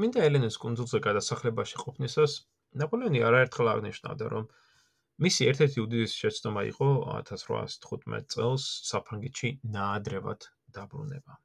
წმინდა 0.00 0.20
ელენეს 0.24 0.54
კონძულზე 0.56 0.98
გადასახლებაში 1.04 1.76
ყოფნისას 1.76 2.34
ნაპოლეონი 2.80 3.20
არაერთხელ 3.30 3.68
აღნიშნავდა, 3.72 4.28
რომ 4.32 4.44
მისი 5.24 5.48
ერთ-ერთი 5.50 5.82
უდიდესი 5.82 6.16
შეცდომა 6.22 6.62
იყო 6.70 6.88
1815 7.16 8.30
წელს 8.34 8.64
საფრანგეთში 8.90 9.50
ნაადრევად 9.74 10.46
დაბრუნება. 10.78 11.36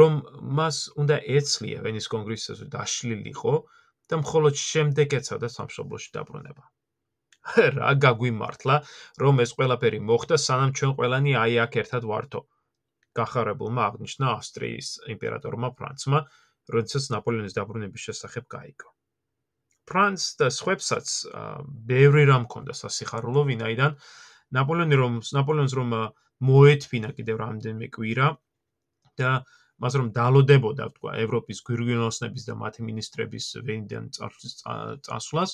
რომ 0.00 0.20
მას 0.60 0.82
უნდა 1.00 1.16
ეცლია 1.38 1.80
ვენის 1.88 2.10
კონგრესზე 2.12 2.68
დაშლილიყო 2.76 3.54
და 4.12 4.20
მხოლოდ 4.20 4.54
შემდეგ 4.66 5.16
ეცადა 5.22 5.48
სამშობლოში 5.56 6.12
დაბრუნება. 6.18 6.64
რა 7.80 7.90
გაგვიმართლა, 8.04 8.76
რომ 9.24 9.44
ეს 9.48 9.50
ყველაფერი 9.56 10.04
მოხდა 10.12 10.36
სანამ 10.44 10.76
ჩვენ 10.76 10.92
ყველანი 11.00 11.32
აი 11.40 11.60
აქ 11.64 11.72
ერთად 11.84 12.04
ვართო. 12.12 12.40
გახარებულმა 13.16 13.82
აღნიშნა 13.88 14.26
ავსტრიის 14.36 14.88
იმპერატორმა 15.16 15.68
ფრანცმა, 15.76 16.20
როდესაც 16.70 17.08
ნაპოლეონის 17.14 17.56
დაბრუნების 17.58 18.04
შესახებ 18.08 18.44
გაიგო. 18.54 18.88
ფრანც 19.88 20.20
და 20.38 20.46
სხვებსაც 20.54 21.06
ბევრი 21.90 22.22
რამ 22.30 22.46
ჰქონდა 22.46 22.74
სასიხარულო, 22.78 23.42
ვინაიდან 23.50 23.96
ნაპოლეონი 24.54 24.96
რომ 25.02 25.14
ნაპოლეონს 25.38 25.74
რომ 25.78 25.90
მოეთფინა 26.42 27.10
კიდევ 27.18 27.36
რამდენიმე 27.42 27.88
კვირა 27.96 28.28
და 29.18 29.30
მას 29.82 29.94
რომ 29.98 30.08
დალოდებოდა, 30.14 30.84
თქვა, 30.94 31.12
ევროპის 31.26 31.58
გვირგვინოსნების 31.66 32.42
და 32.46 32.54
მათი 32.62 32.80
ministrების 32.86 33.46
ვენიდან 33.66 34.04
წასვლას, 34.14 35.50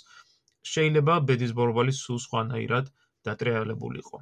შეიძლება 0.68 1.14
ბედის 1.28 1.52
ბორბალი 1.56 1.94
სულ 1.96 2.18
სხვანაირად 2.24 2.92
დატრიალებულიყო. 3.24 4.18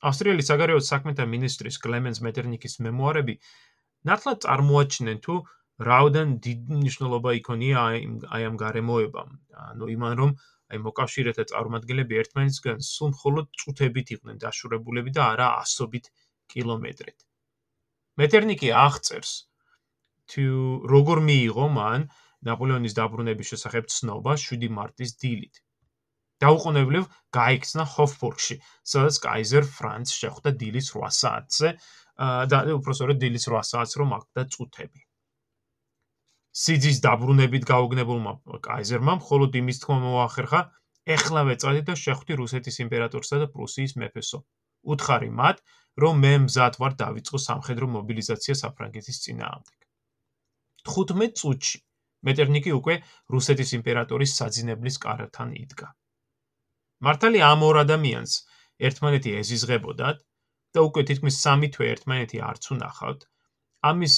ავსტრიელი 0.00 0.44
საგარეო 0.46 0.80
საქმეთა 0.80 1.24
ministris 1.28 1.76
კლემენს 1.84 2.22
მეტერნიკის 2.24 2.78
მემუარები 2.86 3.34
ნათლად 4.08 4.38
წარმოაჩენენ 4.44 5.18
თუ 5.26 5.34
რაოდენ 5.88 6.32
დიდ 6.44 6.72
ნიშნულობა 6.84 7.30
იქონია 7.40 7.82
აი 7.88 8.42
ამ 8.48 8.56
გარემოებამ. 8.62 9.30
ანუ 9.72 9.86
იმან 9.96 10.14
რომ 10.20 10.32
აი 10.70 10.78
მოკავშირეთა 10.86 11.44
წარმომადგენლები 11.52 12.18
ერთმანეთსგან 12.22 12.82
სულ 12.88 13.12
მხოლოდ 13.14 13.46
წუთებით 13.62 14.12
იყვნენ 14.16 14.42
დაშურებულები 14.44 15.14
და 15.16 15.22
არა 15.34 15.48
ასობით 15.62 16.10
კილომეტრით. 16.52 17.18
მეტერნიკი 18.20 18.68
აღწერს 18.84 19.32
თუ 20.30 20.44
როგორ 20.94 21.24
მიიღო 21.30 21.66
მან 21.80 22.06
ნაპოლეონის 22.48 22.96
დაბრუნების 23.00 23.50
შესახებ 23.52 23.90
ცნობა 23.96 24.36
7 24.44 24.70
მარტის 24.78 25.16
დილით. 25.22 25.54
დაუყოვნებლივ 26.44 27.04
გაიქცნა 27.36 27.84
ჰოფბურგში, 27.94 28.56
სადაც 28.92 29.16
კაიზერ 29.26 29.64
ფრანც 29.76 30.12
შეხვდა 30.20 30.50
დილის 30.62 30.88
8 30.96 31.16
საათზე 31.20 31.68
და 32.52 32.58
უბრალოდ 32.78 33.18
დილის 33.24 33.48
8 33.48 33.70
საათს 33.72 34.00
რომ 34.00 34.18
აკდა 34.20 34.44
წუთები. 34.54 35.00
სიძის 36.50 36.98
დაბრუნებით 37.06 37.64
გაუგნებულმა 37.70 38.32
კაიზერმა 38.66 39.12
მხოლოდ 39.20 39.58
იმის 39.60 39.78
თქმა 39.82 39.98
მოახერხა, 40.04 40.60
ეხლავე 41.16 41.54
წადი 41.62 41.82
და 41.90 41.94
შეხვდი 42.04 42.38
რუსეთის 42.40 42.80
იმპერატორსა 42.84 43.36
და 43.42 43.46
პრუსიის 43.54 43.94
მეფესო. 44.02 44.40
უთხარი 44.94 45.30
მათ, 45.40 45.62
რომ 46.02 46.20
მე 46.24 46.32
მზად 46.46 46.74
ვარ 46.80 46.92
დავიწყო 47.02 47.38
სამხედრო 47.46 47.86
მობილიზაცია 47.94 48.54
საფრანგეთის 48.62 49.20
წინააღმდეგ. 49.24 49.78
15 50.90 51.36
წუთში 51.40 51.78
მეტერნიკი 52.28 52.72
უკვე 52.78 52.94
რუსეთის 53.34 53.70
იმპერატორის 53.78 54.34
საძინებლის 54.40 54.96
კართან 55.04 55.50
იდგა. 55.62 55.88
მართალი 57.06 57.38
ამ 57.50 57.60
ორ 57.68 57.76
ადამიანს 57.84 58.32
ერთმანეთი 58.88 59.30
ეზიზღებოდათ 59.42 60.18
და 60.74 60.80
უკვე 60.88 61.02
თითქმის 61.10 61.36
3 61.44 61.70
თვე 61.74 61.86
ერთმანეთი 61.94 62.38
არც 62.50 62.70
უნახავთ. 62.74 63.20
ამის 63.90 64.14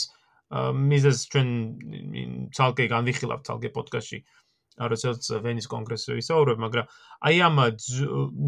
მიზეს 0.52 1.18
ჩვენ 1.32 1.48
ცალკე 2.52 2.86
განვიხილავთ 2.92 3.42
ცალკე 3.48 3.70
პოდკასტში 3.72 4.18
როდესაც 4.80 5.28
ვენის 5.44 5.68
კონგრესზე 5.68 6.16
ვისაუბრებ, 6.16 6.58
მაგრამ 6.64 6.86
აი 7.28 7.36
ამ 7.44 7.56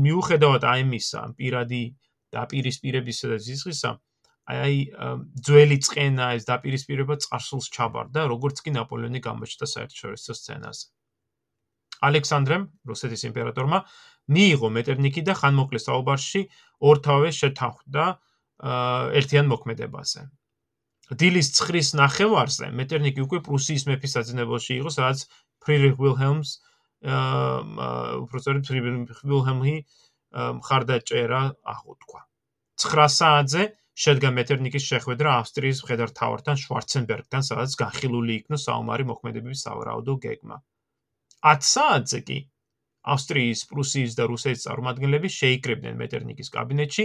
მიუხედავად 0.05 0.63
აი 0.65 0.85
ამისა, 0.85 1.21
პირადი 1.37 1.83
დაპირისპირებისა 2.33 3.27
და 3.33 3.39
ზიზღისა, 3.45 3.91
აი 4.45 4.75
ძველი 5.45 5.79
წენა 5.85 6.27
ეს 6.37 6.45
დაპირისპირება 6.49 7.15
წარსულს 7.25 7.69
ჩაბარდა, 7.77 8.25
როგორც 8.33 8.61
კი 8.65 8.71
ნაპოლეონი 8.77 9.21
გამოჩნდა 9.25 9.67
საერთაშორისო 9.75 10.33
სცენაზე. 10.41 10.85
ალექსანდრემ, 12.05 12.65
რუსეთის 12.85 13.23
იმპერატორმა, 13.31 13.79
მიიღო 14.29 14.69
მეტერნიკი 14.77 15.23
და 15.25 15.35
ხანმოკლე 15.41 15.81
საუბარში 15.81 16.41
ორთავე 16.85 17.29
შეთანხმდა 17.33 18.05
ერთიან 19.21 19.47
მოქმედებაზე. 19.49 20.21
დილის 21.13 21.51
9-ის 21.59 21.91
ნახევარზე 22.01 22.71
მეტერნიკი 22.81 23.25
უკვე 23.25 23.41
პრუსიის 23.45 23.85
მეფის 23.91 24.15
საძინებელში 24.17 24.73
იყო, 24.81 24.91
სადაც 24.95 25.25
ფრიდრიხ 25.65 25.99
ვილჰელმს 26.01 26.51
აა 27.05 27.89
უბრალოდ 28.25 28.65
ფრიდრიხ 28.69 29.25
ვილჰელმი 29.29 29.75
მხარდაჭერა 30.61 31.43
აღუთქვა. 31.75 32.21
9 32.85 33.09
საათზე 33.17 33.67
შედგა 34.05 34.31
მეტერნიკის 34.39 34.87
შეხვედრა 34.91 35.35
ავსტრიის 35.41 35.83
მხედართავართან 35.85 36.57
შვარცენბერგთან, 36.63 37.43
სადაც 37.49 37.77
განხილული 37.85 38.33
იქნა 38.41 38.59
საომარი 38.65 39.05
მოქმედებების 39.13 39.63
სავარაუდო 39.69 40.15
გეგმა. 40.25 40.57
10 41.45 41.69
საათზე 41.75 42.21
კი 42.31 42.39
ავსტრიის, 43.15 43.61
პრუსიის 43.71 44.17
და 44.19 44.25
რუსეთის 44.33 44.65
წარმომადგენლები 44.67 45.29
შეიკრიბნენ 45.37 46.01
მეტერნიკის 46.01 46.51
კაბინეტში, 46.57 47.05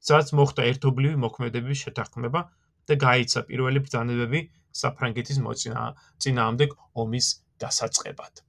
სადაც 0.00 0.32
მოხდა 0.38 0.66
ერთობლივი 0.70 1.16
მოქმედებების 1.26 1.82
შეთანხმება 1.84 2.40
და 2.88 2.94
გაიცა 3.04 3.40
პირველი 3.50 3.82
ბრძანებები 3.84 4.40
საფრანგეთის 4.82 5.38
მოცინა 5.46 5.82
წინააღმდეგ 6.22 6.76
ომის 7.02 7.26
დასაწყებად. 7.60 8.44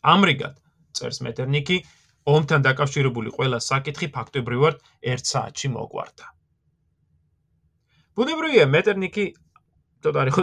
ამრიგად 0.00 0.54
წერს 0.96 1.20
მეტერნიკი, 1.24 1.76
ომთან 2.34 2.64
დაკავშირებული 2.64 3.32
ყველა 3.36 3.58
საკითხი 3.64 4.08
ფაქტობრივად 4.16 4.80
1 5.14 5.24
საათში 5.32 5.68
მოგვარდა. 5.76 6.26
ბუნებრივია 8.16 8.66
მეტერნიკი 8.76 9.24
თორე 10.04 10.32
ხო 10.32 10.42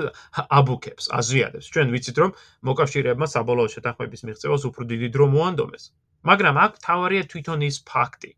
აბუქებს, 0.60 1.10
აზრიადებს. 1.20 1.70
ჩვენ 1.74 1.88
ვიცით 1.94 2.18
რომ 2.22 2.32
მოკავშირეებმა 2.70 3.28
საბოლოო 3.34 3.70
შეთანხმების 3.74 4.22
მიღწევას 4.30 4.64
უფრო 4.70 4.84
დიდი 4.92 5.08
დრო 5.16 5.26
მოანდომეს. 5.34 5.84
მაგრამ 6.24 6.56
აქ 6.66 6.74
თავარია 6.88 7.24
თვითონ 7.32 7.60
ის 7.70 7.78
ფაქტი, 7.92 8.32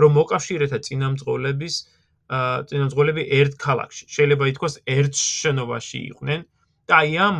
რომ 0.00 0.10
მოკავშირეთა 0.18 0.78
წინამძღოლების 0.86 1.74
წინამძღოლები 2.30 3.22
ერთ 3.40 3.54
ქალაქში, 3.58 4.04
შეიძლება 4.16 4.44
ითქვას 4.50 4.74
ერთ 4.86 5.14
შენობაში 5.18 5.98
იყვნენ 6.10 6.40
და 6.90 6.94
აი 7.02 7.12
ამ 7.26 7.38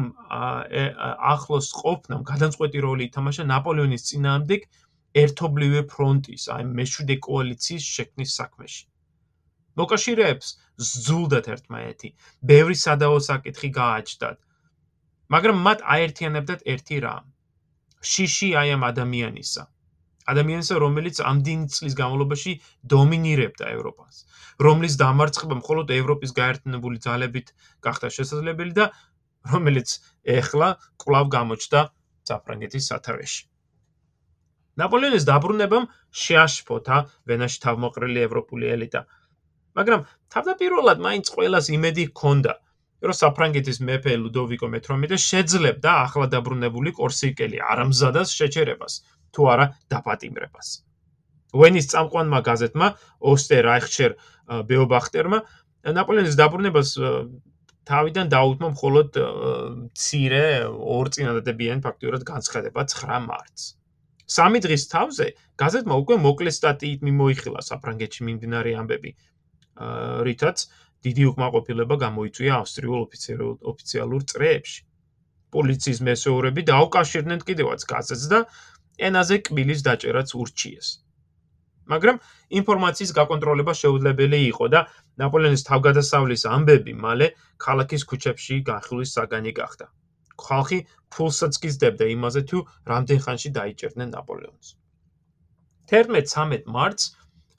ახლოს 1.33 1.69
ყოფნამ 1.81 2.23
გადამწყვეტი 2.31 2.79
როლი 2.87 3.07
ითამაშა 3.11 3.45
ნაპოლეონის 3.51 4.07
წინააღმდეგ 4.11 4.61
ერთობლივი 5.23 5.83
ფრონტის, 5.93 6.43
აი 6.55 6.63
მეშვიდე 6.79 7.17
კოალიციის 7.27 7.85
შექმნის 7.97 8.35
საქმეში. 8.41 8.83
მოკავშირეებს 9.79 10.49
ზულდათ 11.07 11.47
ერთმანეთი, 11.55 12.09
ბევრი 12.51 12.77
სადავო 12.85 13.19
საკითხი 13.31 13.69
გააჩნდათ. 13.79 14.39
მაგრამ 15.35 15.57
მათ 15.67 15.79
აერთიანებდათ 15.95 16.61
ერთი 16.75 16.97
რამ. 17.07 17.25
შიში 18.11 18.49
აი 18.61 18.69
ამ 18.77 18.83
ადამიანისა. 18.91 19.63
ადამიანისა, 20.29 20.75
რომელიც 20.85 21.21
ამდენი 21.25 21.67
წლის 21.75 21.95
განმავლობაში 22.01 22.53
დომინირებდა 22.93 23.71
ევროპას, 23.77 24.25
რომლის 24.61 24.95
დამარცხება 25.01 25.55
მხოლოდ 25.61 25.95
ევროპის 25.97 26.35
გაერთიანებული 26.41 26.99
ძალებით 27.07 27.55
გახდა 27.87 28.09
შესაძლებელი 28.17 28.73
და 28.81 28.91
რომელიც 29.55 29.89
ეხლა 30.39 30.69
კლავ 31.01 31.27
გამოჩნდა 31.37 31.81
საფრანგეთის 32.31 32.85
სათავეში. 32.93 33.43
ნაპოლეონის 34.81 35.25
დაბრუნებამ 35.29 35.89
შეაშფოთა 36.25 36.99
ვენაში 37.31 37.59
თავმოყრილი 37.65 38.21
ევროპული 38.27 38.67
ელიტა. 38.75 39.01
მაგრამ 39.79 40.05
თავდაპირველად 40.35 40.99
მაინც 41.07 41.27
ყოველას 41.35 41.67
იმედი 41.77 42.05
ჰქონდა, 42.11 42.53
რომ 43.09 43.17
საფრანგეთის 43.17 43.79
მეფე 43.89 44.15
ლუდოვიკო 44.23 44.67
მე-18 44.75 45.25
შეძლებდა 45.25 45.91
ახლა 46.05 46.27
დაბრუნებული 46.35 46.91
კორსიკელი 47.01 47.59
არამზადას 47.73 48.35
შეჩერებას, 48.39 48.95
თუ 49.35 49.43
არა 49.53 49.67
დაპატიმრებას. 49.91 50.69
ვენის 51.51 51.87
წამყვანმა 51.91 52.39
გაზეთმა 52.47 52.89
ოსტერ 53.33 53.63
რაიხშერ 53.71 54.13
ბეობახტერმა 54.71 55.39
ნაპოლეონის 55.99 56.37
დაბრუნებას 56.39 56.89
თავიდან 57.91 58.27
დაუთმო 58.31 58.69
მხოლოდ 58.77 59.09
ცირე 59.99 60.47
ორ 60.69 61.07
წინადადებიან 61.15 61.79
ფაქტურად 61.83 62.23
განცხადება 62.29 62.85
9 62.87 63.27
მარტს. 63.27 63.63
სამი 64.31 64.59
დღის 64.63 64.85
თავზე 64.95 65.27
გაზეთმა 65.59 65.95
უკვე 66.03 66.17
მოკლე 66.23 66.51
სტატიით 66.55 67.01
მიმოიხილა 67.03 67.61
საფრანგეთში 67.67 68.21
მიმდინარე 68.29 68.71
ამბები, 68.79 69.11
რითაც 70.29 70.59
დიდი 71.03 71.23
უკმაყოფილება 71.33 71.95
გამოიწვია 72.05 72.53
ავსტრიულ 72.63 73.01
ოფიციალურ 73.07 73.55
ოფიციალურ 73.73 74.23
წრეებში. 74.31 74.81
პოლიციის 75.51 76.01
მესეურები 76.07 76.63
დაუკავშირდნენ 76.71 77.41
კიდევაც 77.49 77.81
გაზეთს 77.91 78.27
და 78.31 78.39
ენაზე 79.09 79.37
კბილის 79.47 79.81
დაჭერაც 79.87 80.29
ურჩიეს. 80.41 80.89
მაგრამ 81.91 82.17
ინფორმაციის 82.61 83.13
გაკონტროლება 83.19 83.73
შეუძლებელი 83.83 84.41
იყო 84.51 84.67
და 84.75 84.81
ნაპოლეონის 85.23 85.67
თავგადასავლის 85.71 86.43
ამბები 86.57 86.93
მალე 87.05 87.27
ქალაქის 87.65 88.03
ქუჩებში 88.11 88.61
განხილვის 88.69 89.15
საგანი 89.17 89.53
გახდა. 89.61 89.87
ხალხი 90.47 90.79
ფულსაც 91.13 91.55
გიზდებდა 91.63 92.05
იმაზე 92.17 92.43
თუ 92.51 92.59
რამდენ 92.91 93.19
ხანში 93.25 93.51
დაიჭერდნენ 93.59 94.09
ნაპოლეონს. 94.17 94.69
11-13 95.91 96.71
მარტს 96.77 97.05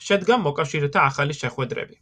შედგა 0.07 0.35
მოკავშირეთა 0.47 0.99
ახალი 1.09 1.33
შეხვედრები. 1.41 1.97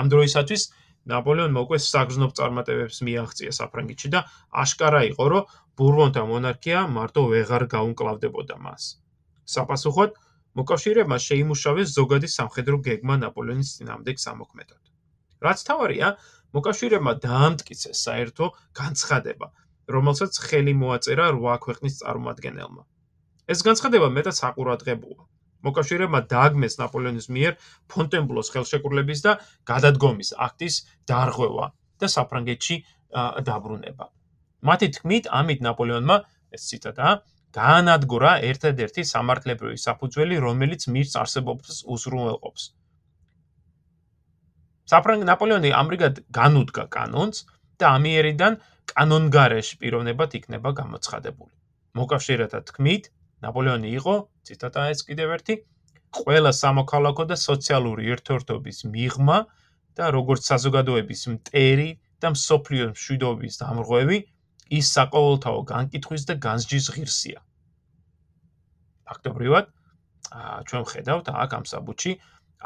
ამ 0.00 0.06
დროისათვის 0.12 0.62
ნაპოლეონმა 1.10 1.60
უკვე 1.66 1.78
საგზნობ 1.84 2.32
წარმატებებს 2.38 2.98
მიაღწია 3.06 3.52
საფრანგეთში 3.58 4.08
და 4.14 4.20
აშკარა 4.62 5.02
იყო, 5.10 5.24
რომ 5.32 5.48
ბურბონთა 5.80 6.22
მონარქია 6.30 6.80
მარტო 6.96 7.22
ვეღარ 7.32 7.64
გაუნკლავდებოდა 7.74 8.56
მას. 8.64 8.84
საპასუხოდ 9.54 10.10
მოკავშირეებმა 10.58 11.18
შეიმუშავეს 11.26 11.88
ზოგადი 11.98 12.28
სამხედრო 12.36 12.76
გეგმა 12.86 13.16
ნაპოლეონის 13.24 13.70
ძინავდეკ 13.78 14.16
სამოქმედოდ. 14.26 14.82
რაც 15.46 15.58
თავარია, 15.68 16.08
მოკავშირეებმა 16.56 17.12
დაამტკიცეს 17.24 17.98
საერთო 18.06 18.46
განცხადება, 18.80 19.46
რომელსაც 19.94 20.32
ხელი 20.46 20.74
მოაწერა 20.82 21.26
8 21.34 21.58
ქვეყნის 21.66 21.94
წარმომადგენელმა. 22.02 22.82
ეს 23.50 23.62
განცხადება 23.66 24.08
მეტად 24.16 24.34
საყურადღებოა. 24.42 25.22
მოკავშირეებმა 25.66 26.20
დააგმეს 26.32 26.78
ნაპოლეონის 26.80 27.26
მიერ 27.36 27.52
ფონტენბლოს 27.92 28.52
ხელშეკრულების 28.54 29.20
და 29.26 29.32
გადადგომის 29.70 30.30
აქტის 30.46 30.74
დარღვევა 31.10 31.66
და 32.00 32.06
საფრანგეთში 32.16 32.76
დაბრუნება. 33.50 34.06
მათი 34.64 34.88
თქმით, 34.96 35.24
ამით 35.40 35.60
ნაპოლეონმა 35.66 36.16
ეს 36.54 36.62
ციტატაა 36.70 37.12
გაანადგურა 37.56 38.32
ერთადერთი 38.46 39.02
სამართლებრივი 39.10 39.78
საფუძველი, 39.84 40.36
რომელიც 40.46 40.86
მის 40.94 41.16
არსებობას 41.22 41.78
უზრუნველყოფს. 41.94 42.64
საფრანგ 44.90 45.22
ნაპოლეონი 45.30 45.70
ამრიგად 45.80 46.14
განუდგა 46.34 46.84
კანონს 46.94 47.46
და 47.78 47.86
ამიერიდან 47.98 48.58
კანონგარეშ 48.92 49.68
პიროვნებად 49.80 50.30
იქნება 50.38 50.70
გამოცხადებული. 50.80 51.54
მოკავშირეთა 51.98 52.60
თქმით, 52.70 53.04
ნაპოლეონი 53.44 53.90
იყო, 54.00 54.14
ციტატაა 54.46 54.92
ეს 54.94 55.00
კიდევ 55.08 55.34
ერთი, 55.36 55.54
ყველა 56.20 56.52
სამოქალაქო 56.60 57.24
და 57.30 57.36
სოციალური 57.40 58.10
ერთერთობის 58.14 58.78
მიღმა 58.92 59.38
და 59.96 60.04
როგორც 60.16 60.42
საზოგადოების 60.50 61.22
მტერი 61.34 61.90
და 62.20 62.32
მსოფლიოს 62.34 62.92
მშვიდობის 62.96 63.54
დამრღვევი 63.62 64.18
ის 64.80 64.86
საყოველთაო 64.96 65.60
განკითხვის 65.70 66.26
და 66.30 66.34
განსჯის 66.46 66.86
ღირსია. 66.94 67.40
ფაქტობრივად, 69.10 69.64
ჩვენ 70.68 70.84
ხედავთ 70.92 71.26
აქ 71.42 71.50
ამ 71.58 71.64
საბუთში 71.70 72.12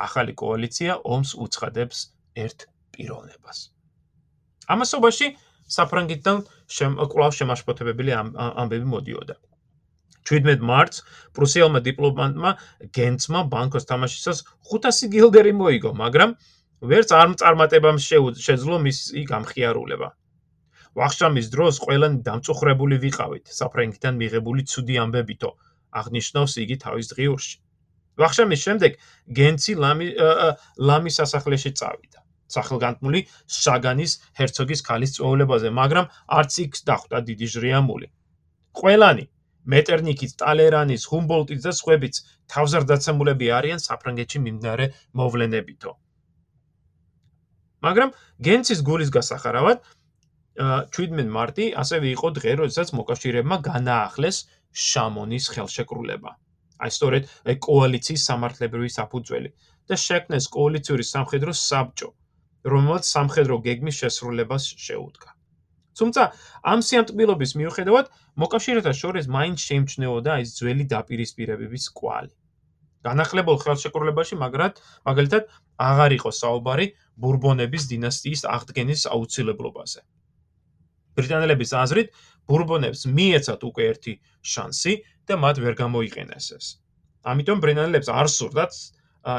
ახალი 0.06 0.32
კოალიცია 0.42 0.98
ომს 1.14 1.30
უცხადებს 1.44 1.98
ერთ 2.44 2.66
პიროვნებას. 2.92 3.58
ამასობაში 4.74 5.26
საფრანგეთთან 5.76 6.36
კვლავ 7.12 7.32
შემაშფოთებებელი 7.38 8.12
ამბები 8.20 8.86
მოდიოდა. 8.94 9.36
17 10.24 10.64
მარტს 10.64 11.02
პრუსიელმა 11.36 11.80
დიპლომატმა 11.84 12.50
გენცმა 12.96 13.40
ბანკოს 13.52 13.84
თამაშისას 13.90 14.44
500 14.72 15.12
გილდერი 15.14 15.52
მოიგო, 15.60 15.92
მაგრამ 16.00 16.36
ვერც 16.92 17.12
არ 17.16 17.34
წარმატებამ 17.40 17.98
შეძლო 18.00 18.78
მის 18.84 18.98
იქ 19.20 19.28
ამხიარულება. 19.38 20.08
ვახშამის 20.94 21.46
დროს 21.50 21.82
ყველანი 21.84 22.22
დამწუხრებული 22.26 22.96
ვიყავით 23.04 23.50
საფრანგეთიდან 23.58 24.14
მიღებული 24.22 24.62
ცუდი 24.72 24.94
ამბებითო, 25.04 25.50
აღნიშნავს 26.00 26.52
იგი 26.64 26.76
თავის 26.84 27.06
დღიურში. 27.12 27.56
ვახშამის 28.22 28.60
შემდეგ 28.66 28.92
გენცი 29.38 29.72
ლამი 29.84 30.08
ლამის 30.88 31.14
სასახლეში 31.20 31.70
წავიდა. 31.80 32.20
სახელგანთმული 32.54 33.20
შაგანის 33.50 34.12
ჰერცოგის 34.38 34.80
ქალის 34.86 35.14
წვეულებაზე, 35.16 35.68
მაგრამ 35.80 36.06
არც 36.38 36.52
იქ 36.64 36.72
დახვდა 36.88 37.18
დიდი 37.28 37.46
ჟრიამული. 37.54 38.06
ყველანი 38.78 39.24
მეტერნიკის 39.72 40.36
ტალერანის 40.44 41.08
ჰუმბოლტის 41.10 41.66
და 41.66 41.72
სხვებიც 41.80 42.22
თავზარდაცემულები 42.54 43.52
არიან 43.58 43.84
საფრანგეთში 43.88 44.44
მიმდინარე 44.46 44.88
მოვლენებითო 45.20 45.92
მაგრამ 47.84 48.12
გენცის 48.48 48.80
გულის 48.88 49.10
გასახარავად 49.14 49.84
17 50.96 51.30
მარტი 51.34 51.66
ასევე 51.82 52.10
იყო 52.14 52.28
დღე, 52.38 52.52
როდესაც 52.62 52.92
მოკავშირეებმა 52.98 53.56
განაახლეს 53.68 54.38
შამონის 54.88 55.48
ხელშეკრულება. 55.54 56.30
აი 56.84 56.90
სწორედ 56.96 57.28
კოალიციის 57.66 58.26
სამართლებრივი 58.30 58.90
საფუძველი 58.98 59.50
და 59.90 59.98
შექმნეს 60.04 60.46
კოალიციური 60.56 61.04
სამხედრო 61.10 61.52
საბჭო, 61.60 62.08
რომელსაც 62.74 63.10
სამხედრო 63.14 63.58
გეგმის 63.66 64.00
შესრულებას 64.02 64.64
შეუდგა. 64.86 65.33
თუმცა 65.98 66.22
ამ 66.72 66.80
სიამტკბილობის 66.88 67.52
მიუხედავად 67.60 68.06
მოკავშირეთა 68.42 68.92
შორის 69.00 69.26
მაინც 69.36 69.58
შეიმჩნეოდა 69.68 70.32
ეს 70.42 70.50
ძველი 70.58 70.84
დაპირისპირებების 70.94 71.84
კვალი. 71.98 72.34
განახლებულ 73.04 73.56
ხელშეკრულებაში 73.62 74.34
მაგრად 74.40 74.80
მაგალითად 75.08 75.42
აღარ 75.88 76.12
იყო 76.18 76.30
საუბარი 76.40 76.86
ბურბონების 77.20 77.84
დინასტიის 77.92 78.42
აღდგენის 78.56 79.02
აუცილებლობაზე. 79.14 80.00
ბრიტანელების 81.14 81.70
აზრით, 81.84 82.08
ბურბონებს 82.48 83.06
მიეცათ 83.16 83.60
უკვე 83.68 83.82
ერთი 83.92 84.14
შანსი 84.42 84.94
და 85.28 85.34
მათ 85.44 85.56
ვერ 85.64 85.74
გამოიყენეს 85.82 86.46
ეს. 86.58 86.66
ამიტომ 87.24 87.58
ბრიტანელებს 87.64 88.08
არ 88.08 88.28
სურდათ 88.36 88.72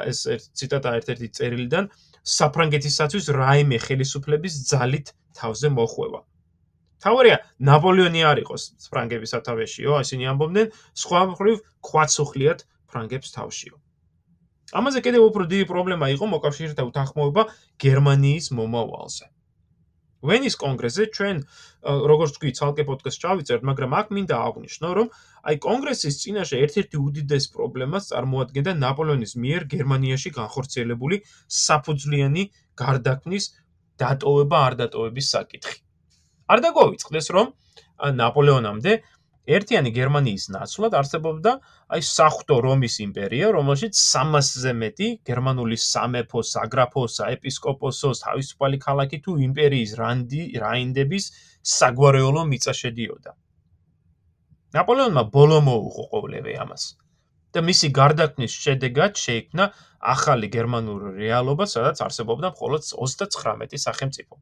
ეს 0.10 0.20
ციტატა 0.58 0.90
ერთ-ერთი 1.00 1.28
წერილიდან 1.38 1.90
საფრანგეთისათვის 2.26 3.26
რაიმე 3.38 3.78
ხელისუფლების 3.86 4.54
ძალით 4.72 5.14
თავზე 5.38 5.70
მოხვევა. 5.78 6.22
თავარია 7.06 7.38
ნაპოლეონი 7.70 8.22
არ 8.26 8.42
იყოს 8.44 8.64
ფრანგების 8.90 9.34
სათავეშიო, 9.36 10.00
ისინი 10.06 10.30
ამბობდნენ, 10.34 10.72
სხვა 11.06 11.22
მხრივ 11.32 11.58
ყვაცუხლიათ 11.90 12.66
ფრანგებს 12.90 13.30
თავშიო. 13.38 13.76
ამაზე 14.74 15.00
კიდევ 15.06 15.30
უფრო 15.30 15.44
დიდი 15.54 15.66
პრობლემა 15.70 16.10
იყო 16.16 16.26
მოკავშირეთა 16.34 16.84
უთანხმოება 16.90 17.44
გერმანიის 17.86 18.48
მომავალზე. 18.58 19.26
ვენის 20.26 20.56
კონგრესზე 20.58 21.06
ჩვენ 21.16 21.38
როგორც 21.86 22.32
თქვი 22.36 22.52
ცალკე 22.58 22.84
პოდკასტ 22.90 23.22
ჩავიწერთ, 23.22 23.62
მაგრამ 23.70 23.92
აქ 24.00 24.08
მინდა 24.18 24.36
აღვნიშნო, 24.48 24.90
რომ 24.98 25.08
აი 25.46 25.56
კონგრესის 25.68 26.20
წინაშე 26.22 26.62
ერთ-ერთი 26.66 26.98
უდიდეს 27.06 27.46
პრობლემას 27.54 28.10
წარმოადგენდა 28.10 28.74
ნაპოლეონის 28.82 29.34
მიერ 29.46 29.70
გერმანიაში 29.76 30.34
განხორციელებული 30.42 31.22
საფუძვლიანი 31.62 32.44
გარდაქმნის 32.82 33.46
დატოვება 34.02 34.58
არ 34.68 34.74
დატოვების 34.82 35.30
საკითხი. 35.38 35.85
არ 36.52 36.62
დაგვაიწყდეს 36.66 37.28
რომ 37.36 37.54
ნაპოლეონამდე 38.22 38.94
ერთიანი 39.56 39.92
გერმანიის 39.94 40.46
ნაცვლად 40.56 40.96
არსებობდა 41.00 41.52
აი 41.96 42.04
საღვთო 42.06 42.58
რომის 42.66 42.96
იმპერია, 43.06 43.52
რომელშიც 43.54 43.94
300-ზე 44.02 44.74
მეტი 44.82 45.10
გერმანული 45.30 45.78
სამეფო, 45.86 46.42
საგრაფო, 46.50 47.04
საეპისკოპოსო, 47.16 48.12
თავისუფალი 48.26 48.82
ქალაქი 48.86 49.22
თუ 49.26 49.38
იმპერიის 49.48 49.92
რანდი, 50.02 50.42
რაინდების 50.66 51.26
საგვარეულო 51.78 52.46
მიწა 52.52 52.74
შედიოდა. 52.82 53.32
ნაპოლეონმა 54.76 55.24
ბოლო 55.38 55.62
მოუღო 55.70 56.04
ყოველივე 56.14 56.54
ამას. 56.66 56.84
და 57.56 57.62
მისი 57.64 57.88
გარდაქმნის 57.96 58.54
შედეგად 58.64 59.16
შეიქმნა 59.16 59.66
ახალი 60.14 60.48
გერმანული 60.56 61.14
რეალობა, 61.22 61.64
სადაც 61.76 62.02
არსებობდა 62.04 62.52
მხოლოდ 62.52 62.82
39 62.90 63.80
სახელმწიფო. 63.80 64.36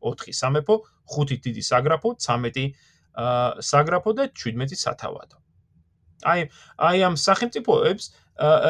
4 0.00 0.32
სამეფო, 0.40 0.74
5 1.16 1.38
დიდი 1.44 1.62
საგრაფო, 1.70 2.08
13 2.16 2.74
საგრაფო 3.70 4.10
და 4.18 4.24
17 4.32 4.76
სათავადო. 4.80 5.36
აი 6.24 6.40
აი 6.76 6.98
ამ 7.08 7.14
სახელმწიფოებს 7.16 8.04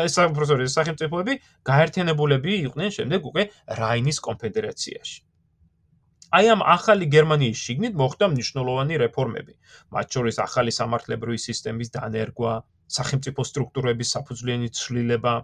ეს 0.06 0.14
პროფესორი 0.18 0.66
სახელმწიფოები 0.70 1.34
გაერთიანებულები 1.66 2.52
იყვნენ 2.66 2.90
შემდეგ 2.96 3.20
უკვე 3.30 3.42
რაინის 3.80 4.18
კონფედერაციაში. 4.26 5.18
აი 6.30 6.46
ამ 6.54 6.60
ახალი 6.62 7.06
გერმანიის 7.10 7.58
შიგნით 7.58 7.94
მოხდა 7.98 8.26
მნიშვნელოვანი 8.30 8.94
რეფორმები, 9.02 9.54
მათ 9.90 10.06
შორის 10.14 10.36
ახალი 10.46 10.70
სამართლებრივი 10.70 11.38
სისტემის 11.42 11.90
დანერგვა, 11.90 12.52
სახელმწიფო 12.86 13.40
სტრუქტურების 13.50 14.08
საფუძვლიანი 14.14 14.68
ცვლილება. 14.70 15.34